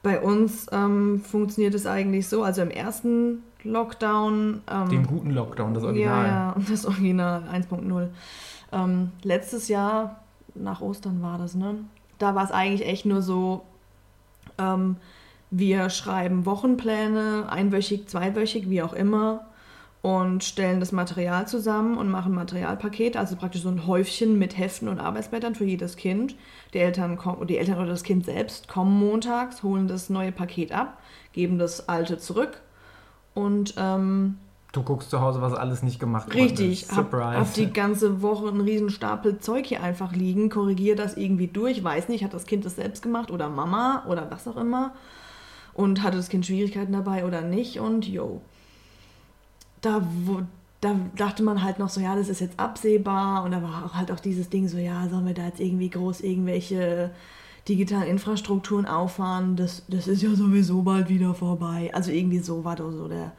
[0.01, 4.61] Bei uns ähm, funktioniert es eigentlich so, also im ersten Lockdown.
[4.69, 6.25] Ähm, Dem guten Lockdown, das Original.
[6.25, 8.07] Ja, ja, das Original 1.0.
[8.71, 10.21] Ähm, letztes Jahr,
[10.55, 11.75] nach Ostern war das, ne?
[12.17, 13.63] Da war es eigentlich echt nur so,
[14.57, 14.97] ähm,
[15.49, 19.45] wir schreiben Wochenpläne, einwöchig, zweiwöchig, wie auch immer,
[20.01, 24.87] und stellen das Material zusammen und machen Materialpaket, also praktisch so ein Häufchen mit Heften
[24.87, 26.35] und Arbeitsblättern für jedes Kind.
[26.73, 30.71] Die Eltern, kommen, die Eltern oder das Kind selbst kommen montags, holen das neue Paket
[30.71, 30.97] ab,
[31.33, 32.61] geben das alte zurück
[33.33, 34.37] und ähm,
[34.71, 36.37] Du guckst zu Hause, was alles nicht gemacht wurde.
[36.37, 36.87] Richtig.
[36.95, 41.47] Hab, hab die ganze Woche einen riesen Stapel Zeug hier einfach liegen, korrigiere das irgendwie
[41.47, 44.93] durch, weiß nicht, hat das Kind das selbst gemacht oder Mama oder was auch immer
[45.73, 48.41] und hatte das Kind Schwierigkeiten dabei oder nicht und yo.
[49.81, 50.41] Da, wo,
[50.79, 54.09] da dachte man halt noch so, ja, das ist jetzt absehbar und da war halt
[54.09, 57.11] auch dieses Ding so, ja, sollen wir da jetzt irgendwie groß irgendwelche
[57.67, 61.91] digitalen Infrastrukturen auffahren, das, das ist ja sowieso bald wieder vorbei.
[61.93, 63.33] Also irgendwie so war so der,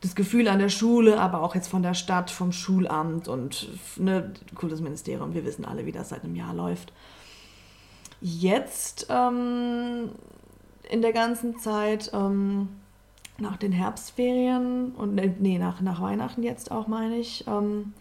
[0.00, 4.32] das Gefühl an der Schule, aber auch jetzt von der Stadt, vom Schulamt und ne,
[4.54, 5.34] Kultusministerium.
[5.34, 6.92] Wir wissen alle, wie das seit einem Jahr läuft.
[8.20, 10.10] Jetzt ähm,
[10.90, 12.68] in der ganzen Zeit ähm,
[13.38, 17.92] nach den Herbstferien und nee, nach, nach Weihnachten jetzt auch, meine ich, ähm,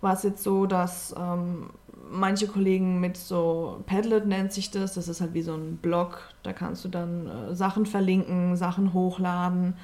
[0.00, 1.70] war es jetzt so, dass ähm,
[2.12, 6.20] manche Kollegen mit so Padlet nennt sich das, das ist halt wie so ein Blog,
[6.42, 9.74] da kannst du dann äh, Sachen verlinken, Sachen hochladen.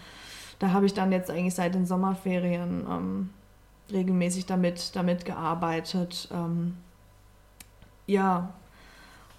[0.59, 3.31] Da habe ich dann jetzt eigentlich seit den Sommerferien ähm,
[3.91, 6.29] regelmäßig damit, damit gearbeitet.
[6.33, 6.76] Ähm,
[8.07, 8.53] ja,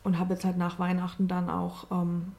[0.03, 2.33] und habe jetzt halt nach Weihnachten dann auch ähm,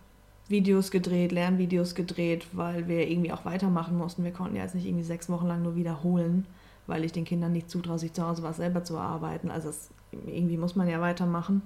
[0.48, 4.24] Videos gedreht, Lernvideos gedreht, weil wir irgendwie auch weitermachen mussten.
[4.24, 6.46] Wir konnten ja jetzt nicht irgendwie sechs Wochen lang nur wiederholen,
[6.86, 9.50] weil ich den Kindern nicht zutraue, sich zu Hause was selber zu erarbeiten.
[9.50, 11.62] Also es irgendwie muss man ja weitermachen.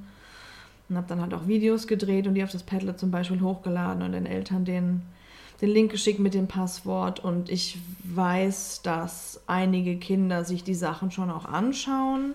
[0.89, 4.03] Und habe dann halt auch Videos gedreht und die auf das Padlet zum Beispiel hochgeladen
[4.03, 5.03] und den Eltern den,
[5.63, 7.21] den Link geschickt mit dem Passwort.
[7.21, 12.35] Und ich weiß, dass einige Kinder sich die Sachen schon auch anschauen.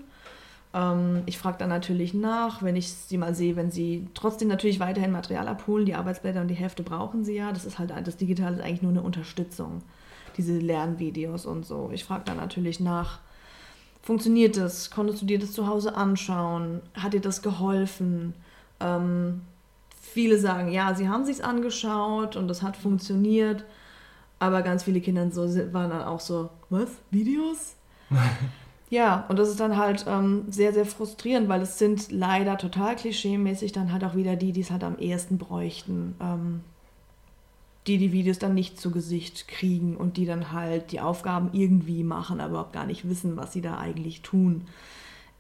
[0.74, 4.80] Ähm, ich frage dann natürlich nach, wenn ich sie mal sehe, wenn sie trotzdem natürlich
[4.80, 5.86] weiterhin Material abholen.
[5.86, 7.52] Die Arbeitsblätter und die Hefte brauchen sie ja.
[7.52, 9.84] Das ist halt, das Digitale ist eigentlich nur eine Unterstützung.
[10.38, 11.92] Diese Lernvideos und so.
[11.94, 13.20] Ich frage dann natürlich nach,
[14.10, 14.90] Funktioniert das?
[14.90, 16.82] Konntest du dir das zu Hause anschauen?
[16.96, 18.34] Hat dir das geholfen?
[18.80, 19.42] Ähm,
[20.02, 23.66] viele sagen, ja, sie haben sich's angeschaut und das hat funktioniert.
[24.40, 25.44] Aber ganz viele Kinder so,
[25.74, 26.90] waren dann auch so, was?
[27.12, 27.76] Videos?
[28.90, 32.96] ja, und das ist dann halt ähm, sehr, sehr frustrierend, weil es sind leider total
[32.96, 36.16] klischeemäßig dann halt auch wieder die, die es halt am ehesten bräuchten.
[36.20, 36.62] Ähm,
[37.90, 42.04] die die Videos dann nicht zu Gesicht kriegen und die dann halt die Aufgaben irgendwie
[42.04, 44.68] machen, aber überhaupt gar nicht wissen, was sie da eigentlich tun.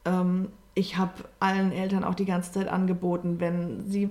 [0.04, 4.10] Ähm, ich habe allen Eltern auch die ganze Zeit angeboten, wenn sie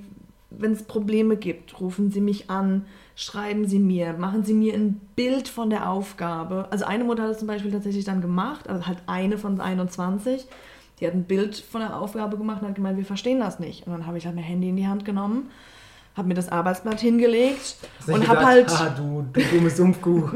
[0.50, 2.86] wenn es Probleme gibt, rufen Sie mich an,
[3.16, 6.68] schreiben Sie mir, machen Sie mir ein Bild von der Aufgabe.
[6.70, 10.46] Also eine Mutter hat es zum Beispiel tatsächlich dann gemacht, also halt eine von 21.
[11.00, 13.86] Die hat ein Bild von der Aufgabe gemacht und hat gemeint, wir verstehen das nicht.
[13.86, 15.50] Und dann habe ich halt mein Handy in die Hand genommen
[16.18, 18.70] habe mir das Arbeitsblatt hingelegt und habe halt.
[18.70, 20.28] Ah, du, du dummes Sumpfkuh.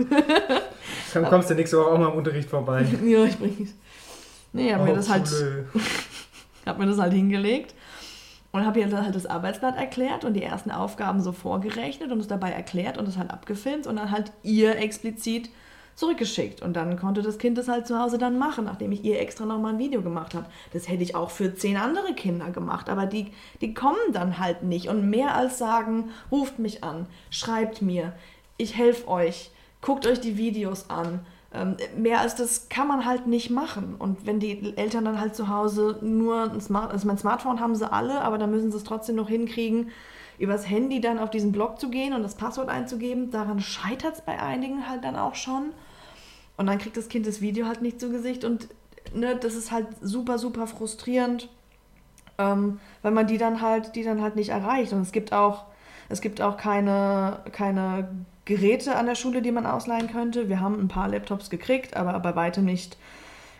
[1.13, 2.87] Dann kommst du nächste Woche auch mal im Unterricht vorbei.
[3.05, 3.75] ja, ich bring's.
[4.53, 5.29] Nee, habe oh, mir das halt.
[6.67, 7.75] habe mir das halt hingelegt
[8.53, 12.21] und habe ihr dann halt das Arbeitsblatt erklärt und die ersten Aufgaben so vorgerechnet und
[12.21, 15.51] es dabei erklärt und es halt abgefilmt und dann halt ihr explizit
[15.95, 16.63] zurückgeschickt.
[16.63, 19.45] Und dann konnte das Kind das halt zu Hause dann machen, nachdem ich ihr extra
[19.45, 20.47] nochmal ein Video gemacht habe.
[20.73, 24.63] Das hätte ich auch für zehn andere Kinder gemacht, aber die, die kommen dann halt
[24.63, 24.89] nicht.
[24.89, 28.13] Und mehr als sagen, ruft mich an, schreibt mir,
[28.57, 31.21] ich helfe euch, guckt euch die Videos an.
[31.55, 33.97] Ähm, mehr als das kann man halt nicht machen.
[33.99, 37.75] Und wenn die Eltern dann halt zu Hause nur ein Smart, also mein Smartphone haben
[37.75, 39.91] sie alle, aber dann müssen sie es trotzdem noch hinkriegen,
[40.39, 44.21] übers Handy dann auf diesen Blog zu gehen und das Passwort einzugeben, daran scheitert es
[44.23, 45.73] bei einigen halt dann auch schon.
[46.63, 48.69] Und dann kriegt das Kind das Video halt nicht zu Gesicht und
[49.13, 51.49] ne, das ist halt super, super frustrierend,
[52.39, 54.93] ähm, weil man die dann halt, die dann halt nicht erreicht.
[54.93, 55.65] Und es gibt auch,
[56.09, 58.11] es gibt auch keine, keine
[58.45, 60.49] Geräte an der Schule, die man ausleihen könnte.
[60.49, 62.97] Wir haben ein paar Laptops gekriegt, aber bei weitem nicht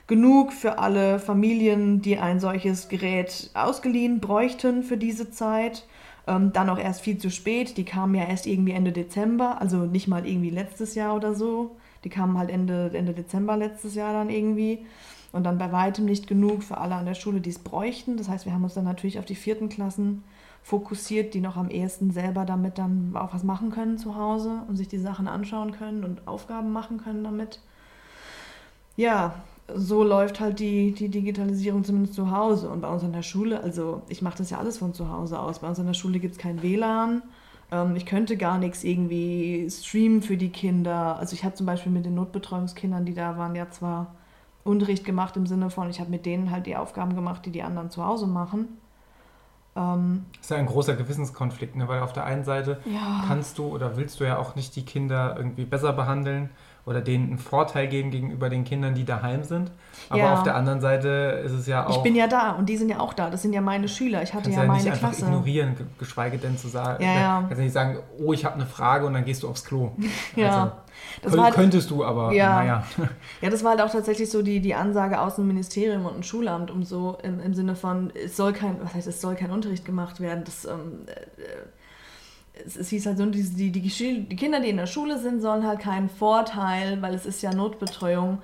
[0.07, 5.89] genug für alle Familien, die ein solches Gerät ausgeliehen bräuchten für diese Zeit.
[6.29, 7.77] Ähm, dann auch erst viel zu spät.
[7.77, 11.75] Die kamen ja erst irgendwie Ende Dezember, also nicht mal irgendwie letztes Jahr oder so.
[12.05, 14.87] Die kamen halt Ende, Ende Dezember letztes Jahr dann irgendwie.
[15.33, 18.17] Und dann bei weitem nicht genug für alle an der Schule, die es bräuchten.
[18.17, 20.25] Das heißt, wir haben uns dann natürlich auf die vierten Klassen
[20.63, 24.77] fokussiert, die noch am ehesten selber damit dann auch was machen können zu Hause und
[24.77, 27.61] sich die Sachen anschauen können und Aufgaben machen können damit.
[28.97, 29.35] Ja,
[29.75, 32.69] so läuft halt die, die Digitalisierung zumindest zu Hause.
[32.69, 35.39] Und bei uns an der Schule, also ich mache das ja alles von zu Hause
[35.39, 35.61] aus.
[35.61, 37.23] Bei uns an der Schule gibt es kein WLAN.
[37.73, 41.19] Ähm, ich könnte gar nichts irgendwie streamen für die Kinder.
[41.19, 44.15] Also ich habe zum Beispiel mit den Notbetreuungskindern, die da waren, ja zwar
[44.63, 47.63] Unterricht gemacht im Sinne von, ich habe mit denen halt die Aufgaben gemacht, die die
[47.63, 48.69] anderen zu Hause machen.
[49.75, 51.89] Ähm, das ist ja ein großer Gewissenskonflikt, ne?
[51.89, 53.25] weil auf der einen Seite ja.
[53.27, 56.51] kannst du oder willst du ja auch nicht die Kinder irgendwie besser behandeln
[56.85, 59.71] oder denen einen Vorteil geben gegenüber den Kindern, die daheim sind.
[60.09, 60.35] Aber ja.
[60.35, 61.97] auf der anderen Seite ist es ja auch.
[61.97, 63.31] Ich bin ja da und die sind ja auch da.
[63.31, 64.23] Das sind ja meine Schüler.
[64.23, 65.07] Ich hatte ja, ja meine nicht Klasse.
[65.07, 67.03] Einfach ignorieren, geschweige denn zu sagen.
[67.03, 67.41] Ja, ja.
[67.43, 69.93] Kannst ja nicht sagen, oh, ich habe eine Frage und dann gehst du aufs Klo.
[70.37, 70.83] ja.
[71.23, 72.57] Also, das halt, könntest du, aber ja.
[72.57, 72.85] naja.
[73.41, 76.23] Ja, das war halt auch tatsächlich so die, die Ansage aus dem Ministerium und dem
[76.23, 79.51] Schulamt, um so im, im Sinne von, es soll kein, was heißt, es soll kein
[79.51, 80.43] Unterricht gemacht werden.
[80.45, 81.13] Das, ähm, äh,
[82.53, 85.41] es, es hieß halt so, die, die, die, die Kinder, die in der Schule sind,
[85.41, 88.39] sollen halt keinen Vorteil, weil es ist ja Notbetreuung,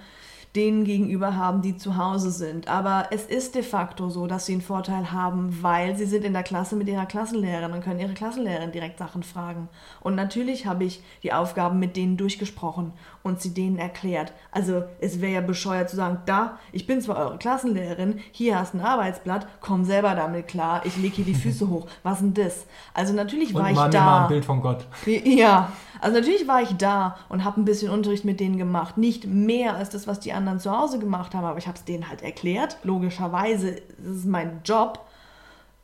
[0.56, 2.68] denen gegenüber haben, die zu Hause sind.
[2.68, 6.32] Aber es ist de facto so, dass sie einen Vorteil haben, weil sie sind in
[6.32, 9.68] der Klasse mit ihrer Klassenlehrerin und können ihre Klassenlehrerin direkt Sachen fragen.
[10.00, 12.92] Und natürlich habe ich die Aufgaben mit denen durchgesprochen
[13.22, 14.32] und sie denen erklärt.
[14.52, 18.74] Also es wäre ja bescheuert zu sagen, da, ich bin zwar eure Klassenlehrerin, hier hast
[18.74, 21.86] du ein Arbeitsblatt, komm selber damit klar, ich lege hier die Füße hoch.
[22.02, 22.66] Was denn das?
[22.94, 24.04] Also natürlich war und ich da.
[24.04, 24.86] Mal ein Bild von Gott.
[25.24, 28.98] Ja, also natürlich war ich da und habe ein bisschen Unterricht mit denen gemacht.
[28.98, 31.84] Nicht mehr als das, was die anderen zu Hause gemacht haben, aber ich habe es
[31.84, 32.78] denen halt erklärt.
[32.82, 35.06] Logischerweise, das ist mein Job.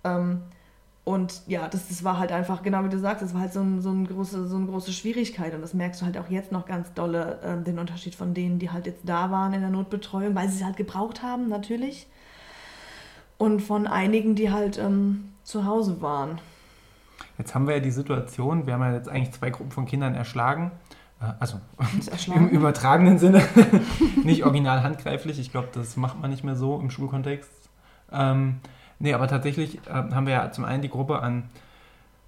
[0.04, 0.42] Ähm,
[1.04, 3.60] und ja, das, das war halt einfach, genau wie du sagst, das war halt so,
[3.60, 5.54] ein, so, ein große, so eine große Schwierigkeit.
[5.54, 8.58] Und das merkst du halt auch jetzt noch ganz dolle, äh, den Unterschied von denen,
[8.58, 12.06] die halt jetzt da waren in der Notbetreuung, weil sie es halt gebraucht haben, natürlich.
[13.36, 16.38] Und von einigen, die halt ähm, zu Hause waren.
[17.36, 20.14] Jetzt haben wir ja die Situation, wir haben ja jetzt eigentlich zwei Gruppen von Kindern
[20.14, 20.72] erschlagen.
[21.20, 21.60] Äh, also
[22.34, 23.42] im übertragenen Sinne,
[24.24, 25.38] nicht original handgreiflich.
[25.38, 27.50] Ich glaube, das macht man nicht mehr so im Schulkontext.
[28.10, 28.60] Ähm,
[28.98, 31.44] Nee, aber tatsächlich äh, haben wir ja zum einen die Gruppe an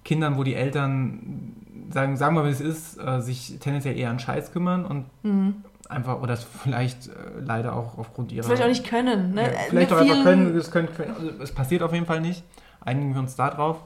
[0.03, 1.53] Kindern, wo die Eltern,
[1.89, 5.05] sagen, sagen wir mal, wie es ist, äh, sich tendenziell eher an Scheiß kümmern und
[5.23, 5.63] mhm.
[5.89, 8.45] einfach, oder vielleicht äh, leider auch aufgrund ihrer...
[8.45, 9.43] Vielleicht auch nicht können, ne?
[9.43, 12.43] Ja, vielleicht auch einfach können, es, können, also es passiert auf jeden Fall nicht.
[12.81, 13.77] Einigen wir uns da drauf.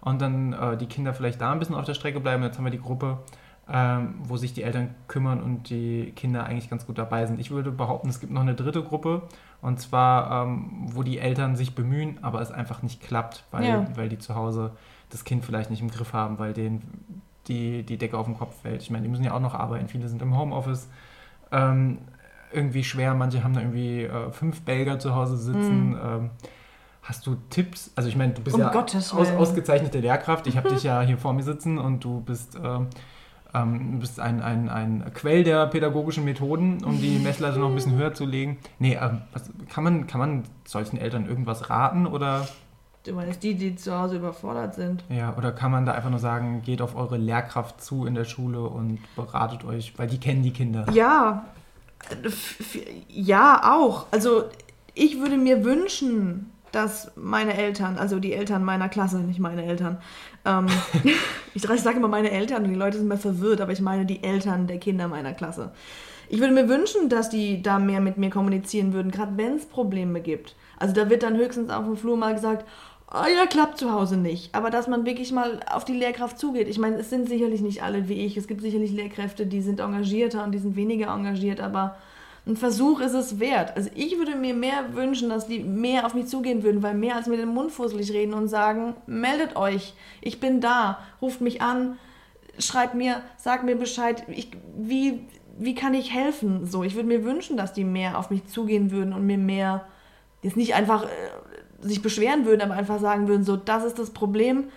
[0.00, 2.42] Und dann äh, die Kinder vielleicht da ein bisschen auf der Strecke bleiben.
[2.42, 3.18] Jetzt haben wir die Gruppe
[3.68, 7.40] ähm, wo sich die Eltern kümmern und die Kinder eigentlich ganz gut dabei sind.
[7.40, 9.22] Ich würde behaupten, es gibt noch eine dritte Gruppe,
[9.66, 13.86] und zwar, ähm, wo die Eltern sich bemühen, aber es einfach nicht klappt, weil, ja.
[13.96, 14.70] weil die zu Hause
[15.10, 18.62] das Kind vielleicht nicht im Griff haben, weil denen die, die Decke auf den Kopf
[18.62, 18.80] fällt.
[18.82, 19.88] Ich meine, die müssen ja auch noch arbeiten.
[19.88, 20.88] Viele sind im Homeoffice.
[21.50, 21.98] Ähm,
[22.52, 25.88] irgendwie schwer, manche haben da irgendwie äh, fünf Belger zu Hause sitzen.
[25.88, 26.00] Mhm.
[26.00, 26.30] Ähm,
[27.02, 27.90] hast du Tipps?
[27.96, 30.46] Also ich meine, du bist um ja aus, ausgezeichnete Lehrkraft.
[30.46, 32.78] Ich habe dich ja hier vor mir sitzen und du bist äh,
[33.56, 37.74] ähm, du bist ein, ein, ein Quell der pädagogischen Methoden, um die Messlatte noch ein
[37.74, 38.58] bisschen höher zu legen.
[38.78, 42.46] Nee, ähm, was, kann, man, kann man solchen Eltern irgendwas raten oder?
[43.04, 45.04] Du meinst die, die zu Hause überfordert sind?
[45.08, 48.24] Ja, oder kann man da einfach nur sagen, geht auf eure Lehrkraft zu in der
[48.24, 50.86] Schule und beratet euch, weil die kennen die Kinder.
[50.92, 51.44] Ja,
[53.08, 54.06] ja, auch.
[54.10, 54.44] Also
[54.94, 59.98] ich würde mir wünschen, dass meine Eltern, also die Eltern meiner Klasse, nicht meine Eltern,
[60.44, 60.66] ähm,
[61.54, 64.22] ich sage immer meine Eltern und die Leute sind mehr verwirrt, aber ich meine die
[64.22, 65.72] Eltern der Kinder meiner Klasse.
[66.28, 69.66] Ich würde mir wünschen, dass die da mehr mit mir kommunizieren würden, gerade wenn es
[69.66, 70.56] Probleme gibt.
[70.78, 72.64] Also da wird dann höchstens auf dem Flur mal gesagt,
[73.12, 74.54] oh ja, klappt zu Hause nicht.
[74.54, 76.68] Aber dass man wirklich mal auf die Lehrkraft zugeht.
[76.68, 78.36] Ich meine, es sind sicherlich nicht alle wie ich.
[78.36, 81.96] Es gibt sicherlich Lehrkräfte, die sind engagierter und die sind weniger engagiert, aber
[82.46, 83.76] ein Versuch ist es wert.
[83.76, 87.16] Also ich würde mir mehr wünschen, dass die mehr auf mich zugehen würden, weil mehr
[87.16, 91.60] als mit dem Mund fusselig reden und sagen, meldet euch, ich bin da, ruft mich
[91.60, 91.98] an,
[92.58, 95.26] schreibt mir, sagt mir Bescheid, ich, wie,
[95.58, 96.66] wie kann ich helfen?
[96.66, 99.84] So, ich würde mir wünschen, dass die mehr auf mich zugehen würden und mir mehr,
[100.42, 101.08] jetzt nicht einfach äh,
[101.80, 104.68] sich beschweren würden, aber einfach sagen würden, so, das ist das Problem,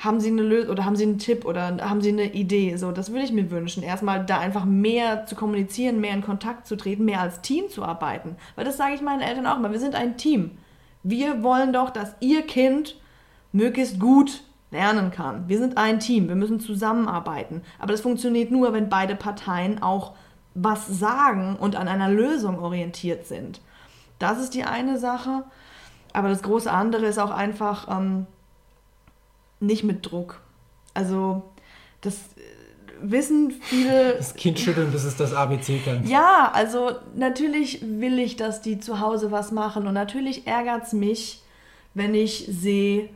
[0.00, 2.76] haben Sie eine Lösung oder haben Sie einen Tipp oder haben Sie eine Idee?
[2.76, 3.82] So, das würde ich mir wünschen.
[3.82, 7.84] Erstmal da einfach mehr zu kommunizieren, mehr in Kontakt zu treten, mehr als Team zu
[7.84, 8.36] arbeiten.
[8.56, 9.72] Weil das sage ich meinen Eltern auch immer.
[9.72, 10.52] Wir sind ein Team.
[11.02, 12.96] Wir wollen doch, dass Ihr Kind
[13.52, 15.48] möglichst gut lernen kann.
[15.48, 16.28] Wir sind ein Team.
[16.28, 17.60] Wir müssen zusammenarbeiten.
[17.78, 20.14] Aber das funktioniert nur, wenn beide Parteien auch
[20.54, 23.60] was sagen und an einer Lösung orientiert sind.
[24.18, 25.44] Das ist die eine Sache.
[26.14, 28.26] Aber das große andere ist auch einfach, ähm,
[29.60, 30.40] nicht mit Druck.
[30.94, 31.42] Also
[32.00, 32.40] das äh,
[33.02, 34.14] wissen viele.
[34.16, 36.06] Das Kind schütteln, bis es das ABC kann.
[36.06, 40.92] Ja, also natürlich will ich, dass die zu Hause was machen und natürlich ärgert es
[40.92, 41.42] mich,
[41.94, 43.08] wenn ich sehe,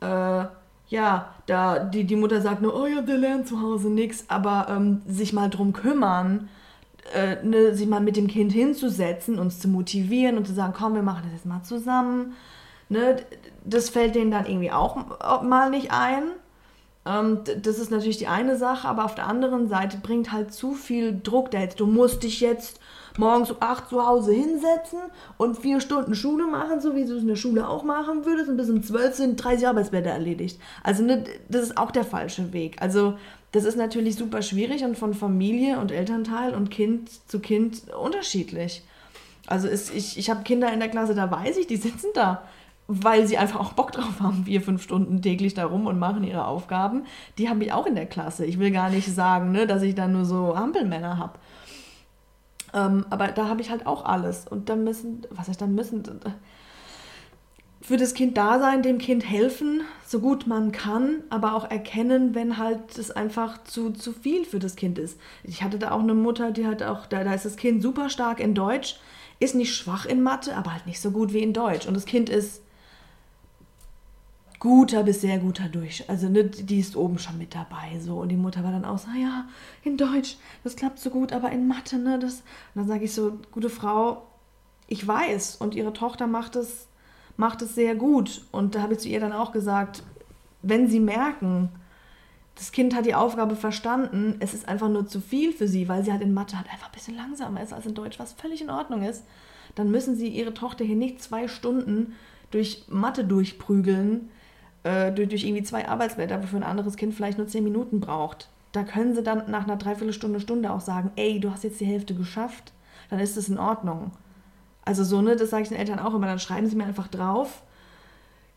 [0.00, 0.44] äh,
[0.90, 4.68] ja, da die, die Mutter sagt nur, oh ja, der lernt zu Hause nichts, aber
[4.70, 6.48] ähm, sich mal drum kümmern,
[7.14, 10.94] äh, ne, sich mal mit dem Kind hinzusetzen, uns zu motivieren und zu sagen, komm,
[10.94, 12.34] wir machen das jetzt mal zusammen
[12.88, 13.16] Ne,
[13.64, 16.22] das fällt denen dann irgendwie auch mal nicht ein.
[17.04, 20.74] Ähm, das ist natürlich die eine Sache, aber auf der anderen Seite bringt halt zu
[20.74, 21.80] viel Druck da jetzt.
[21.80, 22.80] Du musst dich jetzt
[23.18, 25.00] morgens um 8 zu Hause hinsetzen
[25.36, 28.48] und vier Stunden Schule machen, so wie du es in der Schule auch machen würdest.
[28.48, 30.60] Und bis um 12 sind 30 Arbeitsblätter erledigt.
[30.82, 32.80] Also ne, das ist auch der falsche Weg.
[32.80, 33.14] Also
[33.52, 38.82] das ist natürlich super schwierig und von Familie und Elternteil und Kind zu Kind unterschiedlich.
[39.46, 42.42] Also ist, ich, ich habe Kinder in der Klasse, da weiß ich, die sitzen da
[42.88, 46.24] weil sie einfach auch Bock drauf haben, vier, fünf Stunden täglich da rum und machen
[46.24, 47.04] ihre Aufgaben.
[47.36, 48.46] Die habe ich auch in der Klasse.
[48.46, 51.38] Ich will gar nicht sagen, ne, dass ich da nur so Hampelmänner habe.
[52.72, 54.48] Ähm, aber da habe ich halt auch alles.
[54.48, 56.02] Und dann müssen, was heißt dann müssen,
[57.82, 62.34] für das Kind da sein, dem Kind helfen, so gut man kann, aber auch erkennen,
[62.34, 65.20] wenn halt es einfach zu, zu viel für das Kind ist.
[65.44, 68.08] Ich hatte da auch eine Mutter, die hat auch, da, da ist das Kind super
[68.08, 68.98] stark in Deutsch,
[69.40, 71.86] ist nicht schwach in Mathe, aber halt nicht so gut wie in Deutsch.
[71.86, 72.62] Und das Kind ist
[74.58, 76.08] guter bis sehr guter durch.
[76.08, 77.98] Also ne, die ist oben schon mit dabei.
[78.00, 78.16] So.
[78.16, 79.46] Und die Mutter war dann auch so, ja,
[79.82, 82.34] in Deutsch, das klappt so gut, aber in Mathe, ne, das.
[82.34, 82.42] Und
[82.82, 84.26] dann sage ich so, gute Frau,
[84.86, 85.56] ich weiß.
[85.56, 86.88] Und ihre Tochter macht es,
[87.36, 88.42] macht es sehr gut.
[88.50, 90.02] Und da habe ich zu ihr dann auch gesagt,
[90.62, 91.70] wenn sie merken,
[92.56, 96.04] das Kind hat die Aufgabe verstanden, es ist einfach nur zu viel für sie, weil
[96.04, 98.60] sie halt in Mathe halt einfach ein bisschen langsamer ist als in Deutsch, was völlig
[98.60, 99.22] in Ordnung ist,
[99.76, 102.14] dann müssen sie ihre Tochter hier nicht zwei Stunden
[102.50, 104.30] durch Mathe durchprügeln,
[104.88, 108.48] äh, durch, irgendwie zwei Arbeitsblätter, wofür ein anderes Kind vielleicht nur zehn Minuten braucht.
[108.72, 111.86] Da können sie dann nach einer Dreiviertelstunde, Stunde auch sagen, ey, du hast jetzt die
[111.86, 112.72] Hälfte geschafft,
[113.10, 114.12] dann ist das in Ordnung.
[114.84, 117.08] Also so, ne, das sage ich den Eltern auch immer, dann schreiben sie mir einfach
[117.08, 117.62] drauf,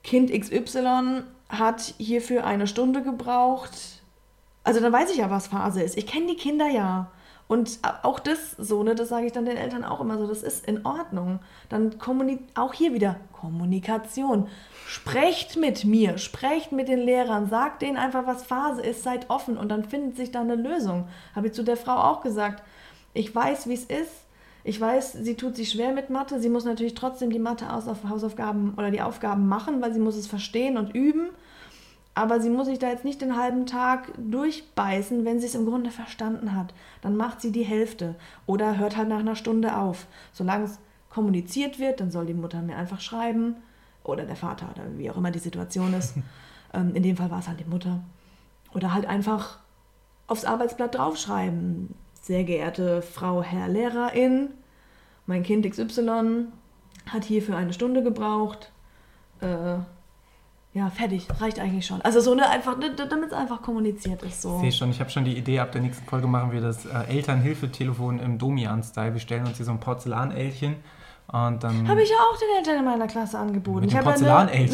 [0.03, 4.01] Kind XY hat hierfür eine Stunde gebraucht.
[4.63, 5.97] Also dann weiß ich ja, was Phase ist.
[5.97, 7.11] Ich kenne die Kinder ja.
[7.51, 10.41] Und auch das so, ne, das sage ich dann den Eltern auch immer so, das
[10.41, 11.39] ist in Ordnung.
[11.67, 11.93] Dann
[12.55, 14.47] auch hier wieder Kommunikation.
[14.87, 19.57] Sprecht mit mir, sprecht mit den Lehrern, sagt denen einfach, was Phase ist, seid offen
[19.57, 21.09] und dann findet sich da eine Lösung.
[21.35, 22.63] Habe ich zu der Frau auch gesagt.
[23.13, 24.23] Ich weiß, wie es ist.
[24.63, 26.39] Ich weiß, sie tut sich schwer mit Mathe.
[26.39, 30.77] Sie muss natürlich trotzdem die Mathe-Hausaufgaben oder die Aufgaben machen, weil sie muss es verstehen
[30.77, 31.31] und üben.
[32.13, 35.65] Aber sie muss sich da jetzt nicht den halben Tag durchbeißen, wenn sie es im
[35.65, 36.73] Grunde verstanden hat.
[37.01, 40.07] Dann macht sie die Hälfte oder hört halt nach einer Stunde auf.
[40.33, 43.55] Solange es kommuniziert wird, dann soll die Mutter mir einfach schreiben
[44.03, 46.15] oder der Vater oder wie auch immer die Situation ist.
[46.73, 48.01] ähm, in dem Fall war es halt die Mutter.
[48.73, 49.59] Oder halt einfach
[50.27, 51.93] aufs Arbeitsblatt draufschreiben.
[52.21, 54.49] Sehr geehrte Frau, Herr Lehrerin,
[55.25, 56.47] mein Kind XY
[57.07, 58.71] hat hierfür eine Stunde gebraucht.
[59.39, 59.77] Äh,
[60.73, 62.01] ja, fertig, reicht eigentlich schon.
[62.01, 64.41] Also so eine einfach, ne, damit es einfach kommuniziert ist.
[64.41, 64.55] So.
[64.55, 66.85] Ich sehe schon, ich habe schon die Idee, ab der nächsten Folge machen wir das
[66.85, 69.13] äh, Elternhilfetelefon im Domian-Style.
[69.13, 70.77] Wir stellen uns hier so ein Porzellanelchen
[71.27, 71.87] und dann...
[71.87, 73.81] Habe ich ja auch den Eltern in meiner Klasse angeboten.
[73.81, 74.71] Mit ich dem Porzellanelch.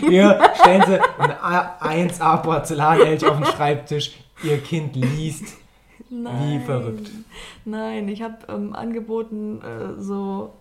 [0.00, 1.00] Hier stellen sie
[1.80, 4.18] ein 1A Porzellanelch auf den Schreibtisch.
[4.42, 5.56] Ihr Kind liest.
[6.10, 6.60] Nein.
[6.60, 7.10] Wie verrückt.
[7.64, 10.52] Nein, ich habe ähm, angeboten, äh, so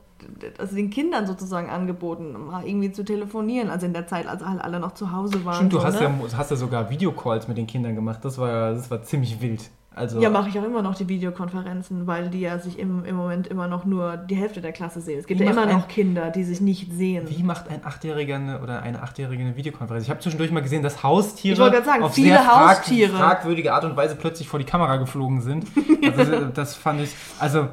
[0.58, 4.80] also den Kindern sozusagen angeboten, mal irgendwie zu telefonieren, also in der Zeit, als alle
[4.80, 5.56] noch zu Hause waren.
[5.56, 6.14] Stimmt, du so, hast, ne?
[6.32, 9.70] ja, hast ja sogar Videocalls mit den Kindern gemacht, das war, das war ziemlich wild.
[9.94, 13.18] Also ja, mache ich auch immer noch die Videokonferenzen, weil die ja sich im, im
[13.18, 15.20] Moment immer noch nur die Hälfte der Klasse sehen.
[15.20, 17.26] Es gibt ja immer noch ein- Kinder, die sich nicht sehen.
[17.28, 20.06] Wie macht ein Achtjähriger eine, oder eine Achtjährige eine Videokonferenz?
[20.06, 23.98] Ich habe zwischendurch mal gesehen, dass Haustiere sagen, auf viele sehr frag fragwürdige Art und
[23.98, 25.68] Weise plötzlich vor die Kamera geflogen sind.
[26.04, 27.68] Also, das, das fand ich, also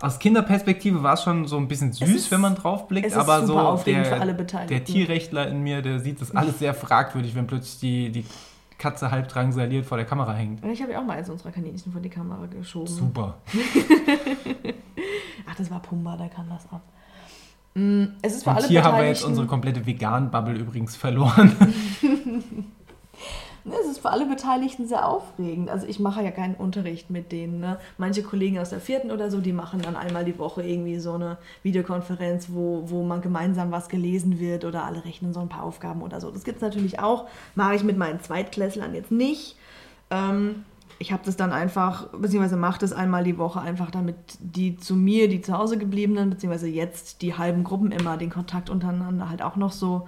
[0.00, 3.80] aus Kinderperspektive war es schon so ein bisschen süß, wenn man drauf blickt, aber so
[3.86, 8.24] der, der Tierrechtler in mir, der sieht das alles sehr fragwürdig, wenn plötzlich die, die
[8.78, 10.62] Katze halb drangsaliert vor der Kamera hängt.
[10.62, 12.86] Und ich habe ja auch mal eins unserer Kaninchen vor die Kamera geschoben.
[12.86, 13.38] Super.
[15.48, 16.82] Ach, das war Pumba, der kann das ab.
[17.74, 21.52] Mm, Es ist für Und alle hier haben wir jetzt unsere komplette Vegan-Bubble übrigens verloren.
[23.66, 25.70] Ne, Es ist für alle Beteiligten sehr aufregend.
[25.70, 27.60] Also ich mache ja keinen Unterricht mit denen.
[27.60, 27.78] Ne?
[27.96, 31.14] Manche Kollegen aus der vierten oder so, die machen dann einmal die Woche irgendwie so
[31.14, 35.62] eine Videokonferenz, wo, wo man gemeinsam was gelesen wird oder alle rechnen so ein paar
[35.62, 36.30] Aufgaben oder so.
[36.30, 37.26] Das gibt es natürlich auch.
[37.54, 39.56] Mache ich mit meinen Zweitklässlern jetzt nicht.
[40.10, 40.64] Ähm,
[40.98, 44.94] ich habe das dann einfach, beziehungsweise mache das einmal die Woche einfach, damit die zu
[44.94, 49.42] mir, die zu Hause gebliebenen, beziehungsweise jetzt die halben Gruppen immer den Kontakt untereinander halt
[49.42, 50.06] auch noch so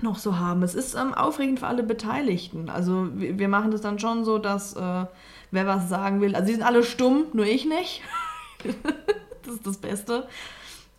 [0.00, 0.62] noch so haben.
[0.62, 2.68] Es ist ähm, aufregend für alle Beteiligten.
[2.68, 5.06] Also wir, wir machen das dann schon so, dass äh,
[5.50, 8.02] wer was sagen will, also sie sind alle stumm, nur ich nicht.
[9.42, 10.26] das ist das Beste.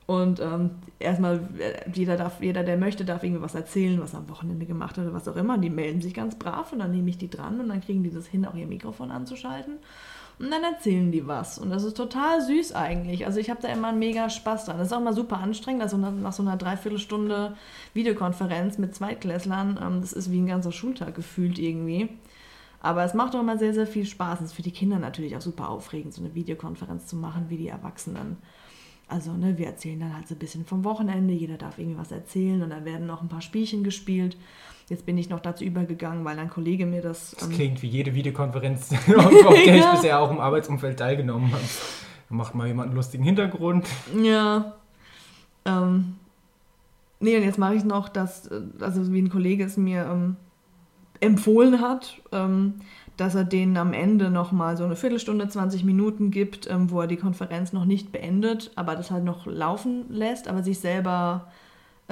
[0.08, 4.20] Und ähm, erstmal, äh, jeder, darf, jeder, der möchte, darf irgendwie was erzählen, was er
[4.20, 5.56] am Wochenende gemacht hat oder was auch immer.
[5.56, 8.04] Und die melden sich ganz brav und dann nehme ich die dran und dann kriegen
[8.04, 9.78] die das hin, auch ihr Mikrofon anzuschalten.
[10.38, 11.58] Und dann erzählen die was.
[11.58, 13.26] Und das ist total süß eigentlich.
[13.26, 14.78] Also ich habe da immer mega Spaß dran.
[14.78, 15.82] Das ist auch mal super anstrengend.
[15.82, 17.56] Also nach, nach so einer Dreiviertelstunde
[17.94, 22.10] Videokonferenz mit Zweitklässlern, ähm, das ist wie ein ganzer Schultag gefühlt irgendwie.
[22.82, 24.42] Aber es macht auch immer sehr, sehr viel Spaß.
[24.42, 27.58] Es ist für die Kinder natürlich auch super aufregend, so eine Videokonferenz zu machen wie
[27.58, 28.38] die Erwachsenen.
[29.08, 32.12] Also, ne, wir erzählen dann halt so ein bisschen vom Wochenende, jeder darf irgendwie was
[32.12, 34.36] erzählen und dann werden noch ein paar Spielchen gespielt.
[34.88, 37.32] Jetzt bin ich noch dazu übergegangen, weil ein Kollege mir das.
[37.32, 39.30] Das ähm, klingt wie jede Videokonferenz, auf
[39.66, 41.64] der ich bisher auch im Arbeitsumfeld teilgenommen habe.
[42.30, 43.88] Da macht mal jemand einen lustigen Hintergrund.
[44.22, 44.76] Ja.
[45.66, 46.16] Ähm,
[47.20, 50.36] nee, und jetzt mache ich noch das, äh, also wie ein Kollege es mir ähm,
[51.20, 52.76] empfohlen hat, ähm,
[53.18, 57.08] dass er denen am Ende nochmal so eine Viertelstunde, 20 Minuten gibt, ähm, wo er
[57.08, 61.48] die Konferenz noch nicht beendet, aber das halt noch laufen lässt, aber sich selber,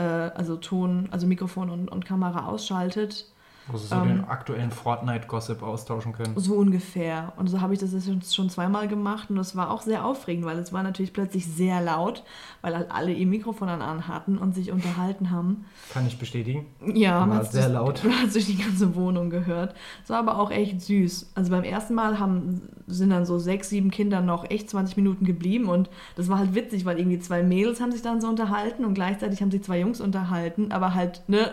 [0.01, 3.32] also Ton, also Mikrofon und, und Kamera ausschaltet.
[3.67, 4.07] Wo sie so Ähm.
[4.07, 6.33] den aktuellen Fortnite-Gossip austauschen können.
[6.37, 7.33] So ungefähr.
[7.37, 10.45] Und so habe ich das jetzt schon- zweimal gemacht und das war auch sehr aufregend,
[10.45, 12.23] weil es war natürlich plötzlich sehr laut,
[12.61, 15.65] weil halt alle ihr Mikrofon dann anhatten und sich unterhalten haben.
[15.93, 16.65] Kann ich bestätigen.
[16.93, 18.03] Ja, War sehr durch- laut.
[18.03, 19.75] Man hat durch die ganze Wohnung gehört.
[20.03, 21.31] Es war aber auch echt süß.
[21.35, 25.25] Also beim ersten Mal haben, sind dann so sechs, sieben Kinder noch echt 20 Minuten
[25.25, 28.83] geblieben und das war halt witzig, weil irgendwie zwei Mädels haben sich dann so unterhalten
[28.83, 31.51] und gleichzeitig haben sich zwei Jungs unterhalten, aber halt, ne,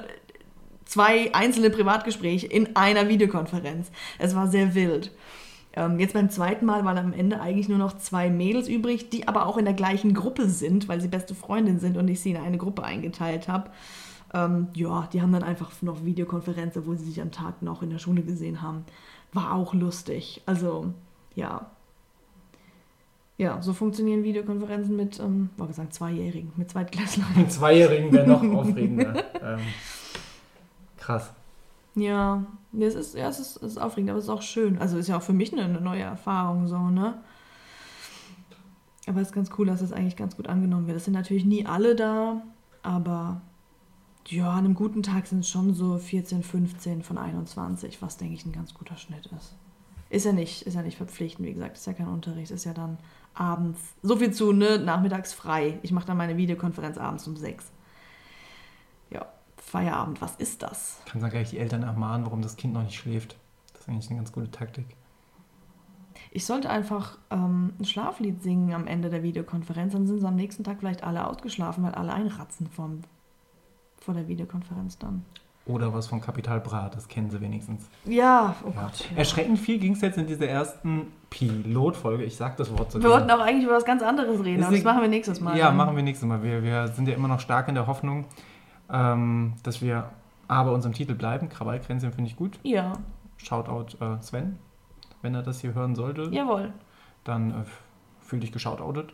[0.90, 3.92] zwei einzelne Privatgespräche in einer Videokonferenz.
[4.18, 5.12] Es war sehr wild.
[5.72, 9.28] Ähm, jetzt beim zweiten Mal waren am Ende eigentlich nur noch zwei Mädels übrig, die
[9.28, 12.30] aber auch in der gleichen Gruppe sind, weil sie beste Freundin sind und ich sie
[12.30, 13.70] in eine Gruppe eingeteilt habe.
[14.34, 17.90] Ähm, ja, die haben dann einfach noch Videokonferenz, obwohl sie sich am Tag noch in
[17.90, 18.84] der Schule gesehen haben.
[19.32, 20.42] War auch lustig.
[20.44, 20.92] Also,
[21.36, 21.70] ja.
[23.38, 27.28] Ja, so funktionieren Videokonferenzen mit, ähm, war gesagt, Zweijährigen, mit Zweitklässlern.
[27.36, 29.24] Ein Zweijährigen wäre noch aufregender.
[29.40, 29.60] ähm,
[31.10, 31.32] krass.
[31.94, 32.44] Ja,
[32.78, 34.78] es ist, ja, es ist, es ist aufregend, aber es ist auch schön.
[34.78, 37.20] Also ist ja auch für mich eine, eine neue Erfahrung so, ne?
[39.06, 40.96] Aber es ist ganz cool, dass es eigentlich ganz gut angenommen wird.
[40.96, 42.42] Es sind natürlich nie alle da,
[42.82, 43.40] aber
[44.28, 48.34] ja, an einem guten Tag sind es schon so 14, 15 von 21, was denke
[48.34, 49.56] ich ein ganz guter Schnitt ist.
[50.10, 52.74] Ist ja nicht, ist ja nicht verpflichtend, wie gesagt, ist ja kein Unterricht, ist ja
[52.74, 52.98] dann
[53.34, 53.80] abends.
[54.02, 55.78] So viel zu, ne, nachmittags frei.
[55.82, 57.72] Ich mache dann meine Videokonferenz abends um 6.
[59.70, 60.20] Feierabend.
[60.20, 61.00] Was ist das?
[61.06, 63.36] Kannst dann gleich die Eltern ermahnen, warum das Kind noch nicht schläft.
[63.72, 64.86] Das ist eigentlich eine ganz gute Taktik.
[66.32, 69.92] Ich sollte einfach ähm, ein Schlaflied singen am Ende der Videokonferenz.
[69.92, 73.00] Dann sind sie am nächsten Tag vielleicht alle ausgeschlafen, weil alle einratzen vom,
[74.00, 75.24] vor der Videokonferenz dann.
[75.66, 77.88] Oder was von Kapital Bra, das kennen sie wenigstens.
[78.04, 78.82] Ja, oh Ja.
[78.82, 79.08] Gott.
[79.10, 79.18] Ja.
[79.18, 82.24] Erschreckend viel ging es jetzt in dieser ersten Pilotfolge.
[82.24, 83.14] Ich sag das Wort so Wir gerne.
[83.14, 85.56] wollten auch eigentlich über was ganz anderes reden, aber das machen wir nächstes Mal.
[85.56, 85.76] Ja, dann.
[85.76, 86.42] machen wir nächstes Mal.
[86.42, 88.24] Wir, wir sind ja immer noch stark in der Hoffnung,
[88.92, 90.10] ähm, dass wir
[90.48, 91.48] aber unserem Titel bleiben.
[91.48, 92.58] Krawallkränzchen finde ich gut.
[92.62, 92.94] Ja,
[93.36, 94.58] Shoutout äh, Sven,
[95.22, 96.28] wenn er das hier hören sollte.
[96.32, 96.72] jawohl.
[97.24, 97.54] Dann äh,
[98.20, 99.12] fühl dich geschautoutet.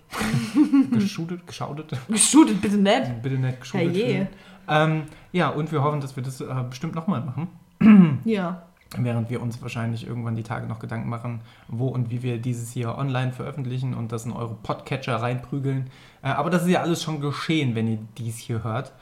[0.92, 1.92] Geschootet, geschautet.
[2.08, 3.10] Geshootet, bitte nett.
[3.22, 4.06] Bitte geschootet Herrje.
[4.06, 4.28] fühlen.
[4.68, 5.02] Ähm,
[5.32, 7.48] ja, und wir hoffen, dass wir das äh, bestimmt nochmal machen.
[8.24, 8.62] Ja.
[8.96, 12.70] Während wir uns wahrscheinlich irgendwann die Tage noch Gedanken machen, wo und wie wir dieses
[12.70, 15.90] hier online veröffentlichen und das in eure Podcatcher reinprügeln.
[16.22, 18.92] Äh, aber das ist ja alles schon geschehen, wenn ihr dies hier hört.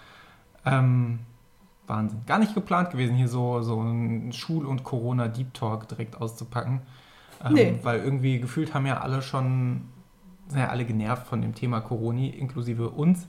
[0.64, 1.20] Ähm,
[1.86, 2.20] Wahnsinn.
[2.26, 6.80] Gar nicht geplant gewesen, hier so, so ein Schul- und Corona-Deep Talk direkt auszupacken.
[7.44, 7.78] Ähm, Nee.
[7.82, 9.82] Weil irgendwie gefühlt haben ja alle schon,
[10.48, 13.28] sind ja alle genervt von dem Thema Corona, inklusive uns.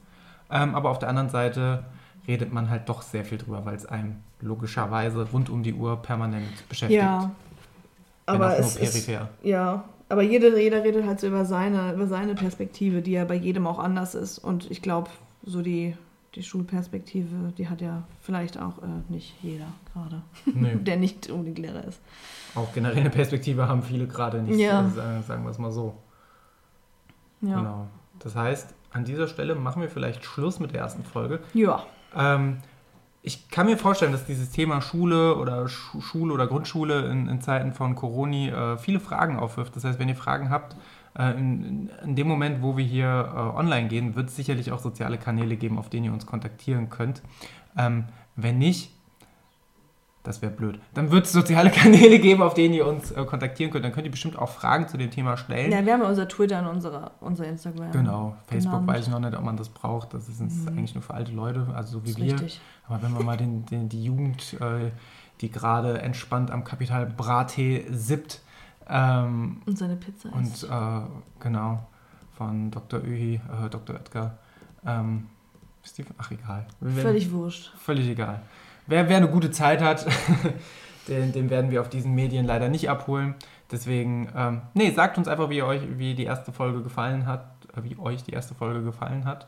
[0.49, 1.83] Ähm, aber auf der anderen Seite
[2.27, 5.97] redet man halt doch sehr viel drüber, weil es einem logischerweise rund um die Uhr
[6.01, 7.01] permanent beschäftigt.
[7.01, 7.31] Ja.
[8.27, 9.09] Aber es ist,
[9.43, 13.36] ja, aber jeder, jeder redet halt so über seine, über seine Perspektive, die ja bei
[13.36, 14.39] jedem auch anders ist.
[14.39, 15.09] Und ich glaube,
[15.43, 15.95] so die,
[16.36, 20.75] die Schulperspektive, die hat ja vielleicht auch äh, nicht jeder gerade, Nö.
[20.81, 22.01] der nicht unbedingt Lehrer ist.
[22.55, 24.86] Auch generell eine Perspektive haben viele gerade nicht, Ja.
[24.86, 25.95] äh, sagen, wir es mal so.
[27.41, 27.57] Ja.
[27.57, 27.88] Genau.
[28.19, 31.39] Das heißt, an dieser Stelle machen wir vielleicht Schluss mit der ersten Folge.
[31.53, 31.83] Ja.
[32.15, 32.57] Ähm,
[33.21, 37.41] ich kann mir vorstellen, dass dieses Thema Schule oder Schu Schule oder Grundschule in, in
[37.41, 39.75] Zeiten von Corona äh, viele Fragen aufwirft.
[39.75, 40.75] Das heißt, wenn ihr Fragen habt,
[41.18, 44.80] in, in, in dem Moment, wo wir hier äh, online gehen, wird es sicherlich auch
[44.80, 47.22] soziale Kanäle geben, auf denen ihr uns kontaktieren könnt.
[47.78, 48.05] Ähm,
[48.36, 48.91] wenn nicht,
[50.24, 50.80] das wäre blöd.
[50.95, 53.86] Dann wird es soziale Kanäle geben, auf denen ihr uns äh, kontaktieren könnt.
[53.86, 55.72] Dann könnt ihr bestimmt auch Fragen zu dem Thema stellen.
[55.72, 57.91] ja, wir haben ja unser Twitter und unsere, unser Instagram.
[57.91, 58.88] Genau, Facebook genannt.
[58.88, 60.13] weiß ich noch nicht, ob man das braucht.
[60.16, 60.68] Das ist Mhm.
[60.70, 62.34] eigentlich nur für alte Leute, also so wie wir.
[62.34, 62.59] richtig.
[62.88, 64.91] Aber wenn man mal den, den, die Jugend, äh,
[65.41, 68.41] die gerade entspannt am Kapital Brattee sippt
[68.89, 70.63] ähm, Und seine Pizza und ist.
[70.63, 71.01] äh,
[71.39, 71.86] genau
[72.38, 73.01] von Dr.
[73.03, 73.95] Öhi, äh, Dr.
[73.95, 74.38] Oetker,
[74.86, 75.27] ähm,
[75.83, 76.65] Steve, ach egal.
[76.79, 77.71] Werden- Völlig wurscht.
[77.77, 78.41] Völlig egal.
[78.88, 80.05] Wer, wer eine gute Zeit hat,
[81.07, 83.36] den, den werden wir auf diesen Medien leider nicht abholen.
[83.71, 87.83] Deswegen, ähm, nee, sagt uns einfach, wie euch, wie die erste Folge gefallen hat, äh,
[87.83, 89.47] wie euch die erste Folge gefallen hat.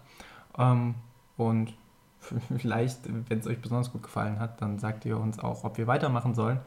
[0.58, 0.96] Ähm,
[1.38, 1.74] und
[2.58, 5.88] vielleicht, wenn es euch besonders gut gefallen hat, dann sagt ihr uns auch, ob wir
[5.88, 6.60] weitermachen sollen.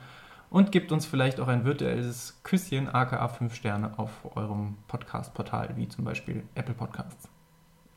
[0.51, 5.89] Und gebt uns vielleicht auch ein virtuelles Küsschen, aka 5 Sterne, auf eurem Podcast-Portal, wie
[5.89, 7.29] zum Beispiel Apple Podcasts.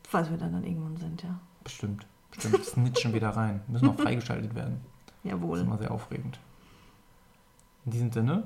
[0.07, 1.39] Falls wir dann, dann irgendwann sind, ja.
[1.63, 2.05] Bestimmt.
[2.31, 3.61] Bestimmt snitchen wieder rein.
[3.67, 4.81] Müssen noch freigeschaltet werden.
[5.07, 5.59] Das ist Jawohl.
[5.61, 6.39] immer sehr aufregend.
[7.85, 8.43] In diesem Sinne,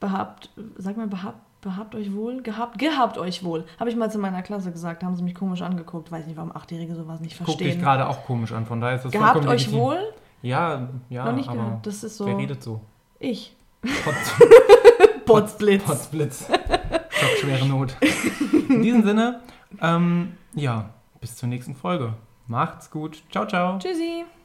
[0.00, 2.42] Behabt, sag mal, behabt, behabt euch wohl?
[2.42, 3.64] Gehabt, gehabt euch wohl.
[3.78, 6.12] Habe ich mal zu meiner Klasse gesagt, haben sie mich komisch angeguckt.
[6.12, 7.80] Weiß nicht, warum Achtjährige sowas nicht guck dich verstehen.
[7.80, 9.78] gerade auch komisch an, von daher ist das Gehabt euch legitim.
[9.80, 10.12] wohl?
[10.44, 11.86] Ja, ja, Noch nicht aber gehört.
[11.86, 12.26] Das ist so.
[12.26, 12.82] wer redet so?
[13.18, 13.56] Ich.
[14.04, 14.32] Potz,
[15.24, 15.84] Potzblitz.
[15.84, 16.46] Potzblitz.
[17.08, 17.96] Schockschwere Not.
[18.68, 19.40] In diesem Sinne,
[19.80, 20.90] ähm, ja,
[21.20, 22.12] bis zur nächsten Folge.
[22.46, 23.22] Macht's gut.
[23.30, 23.78] Ciao, ciao.
[23.78, 24.24] Tschüssi.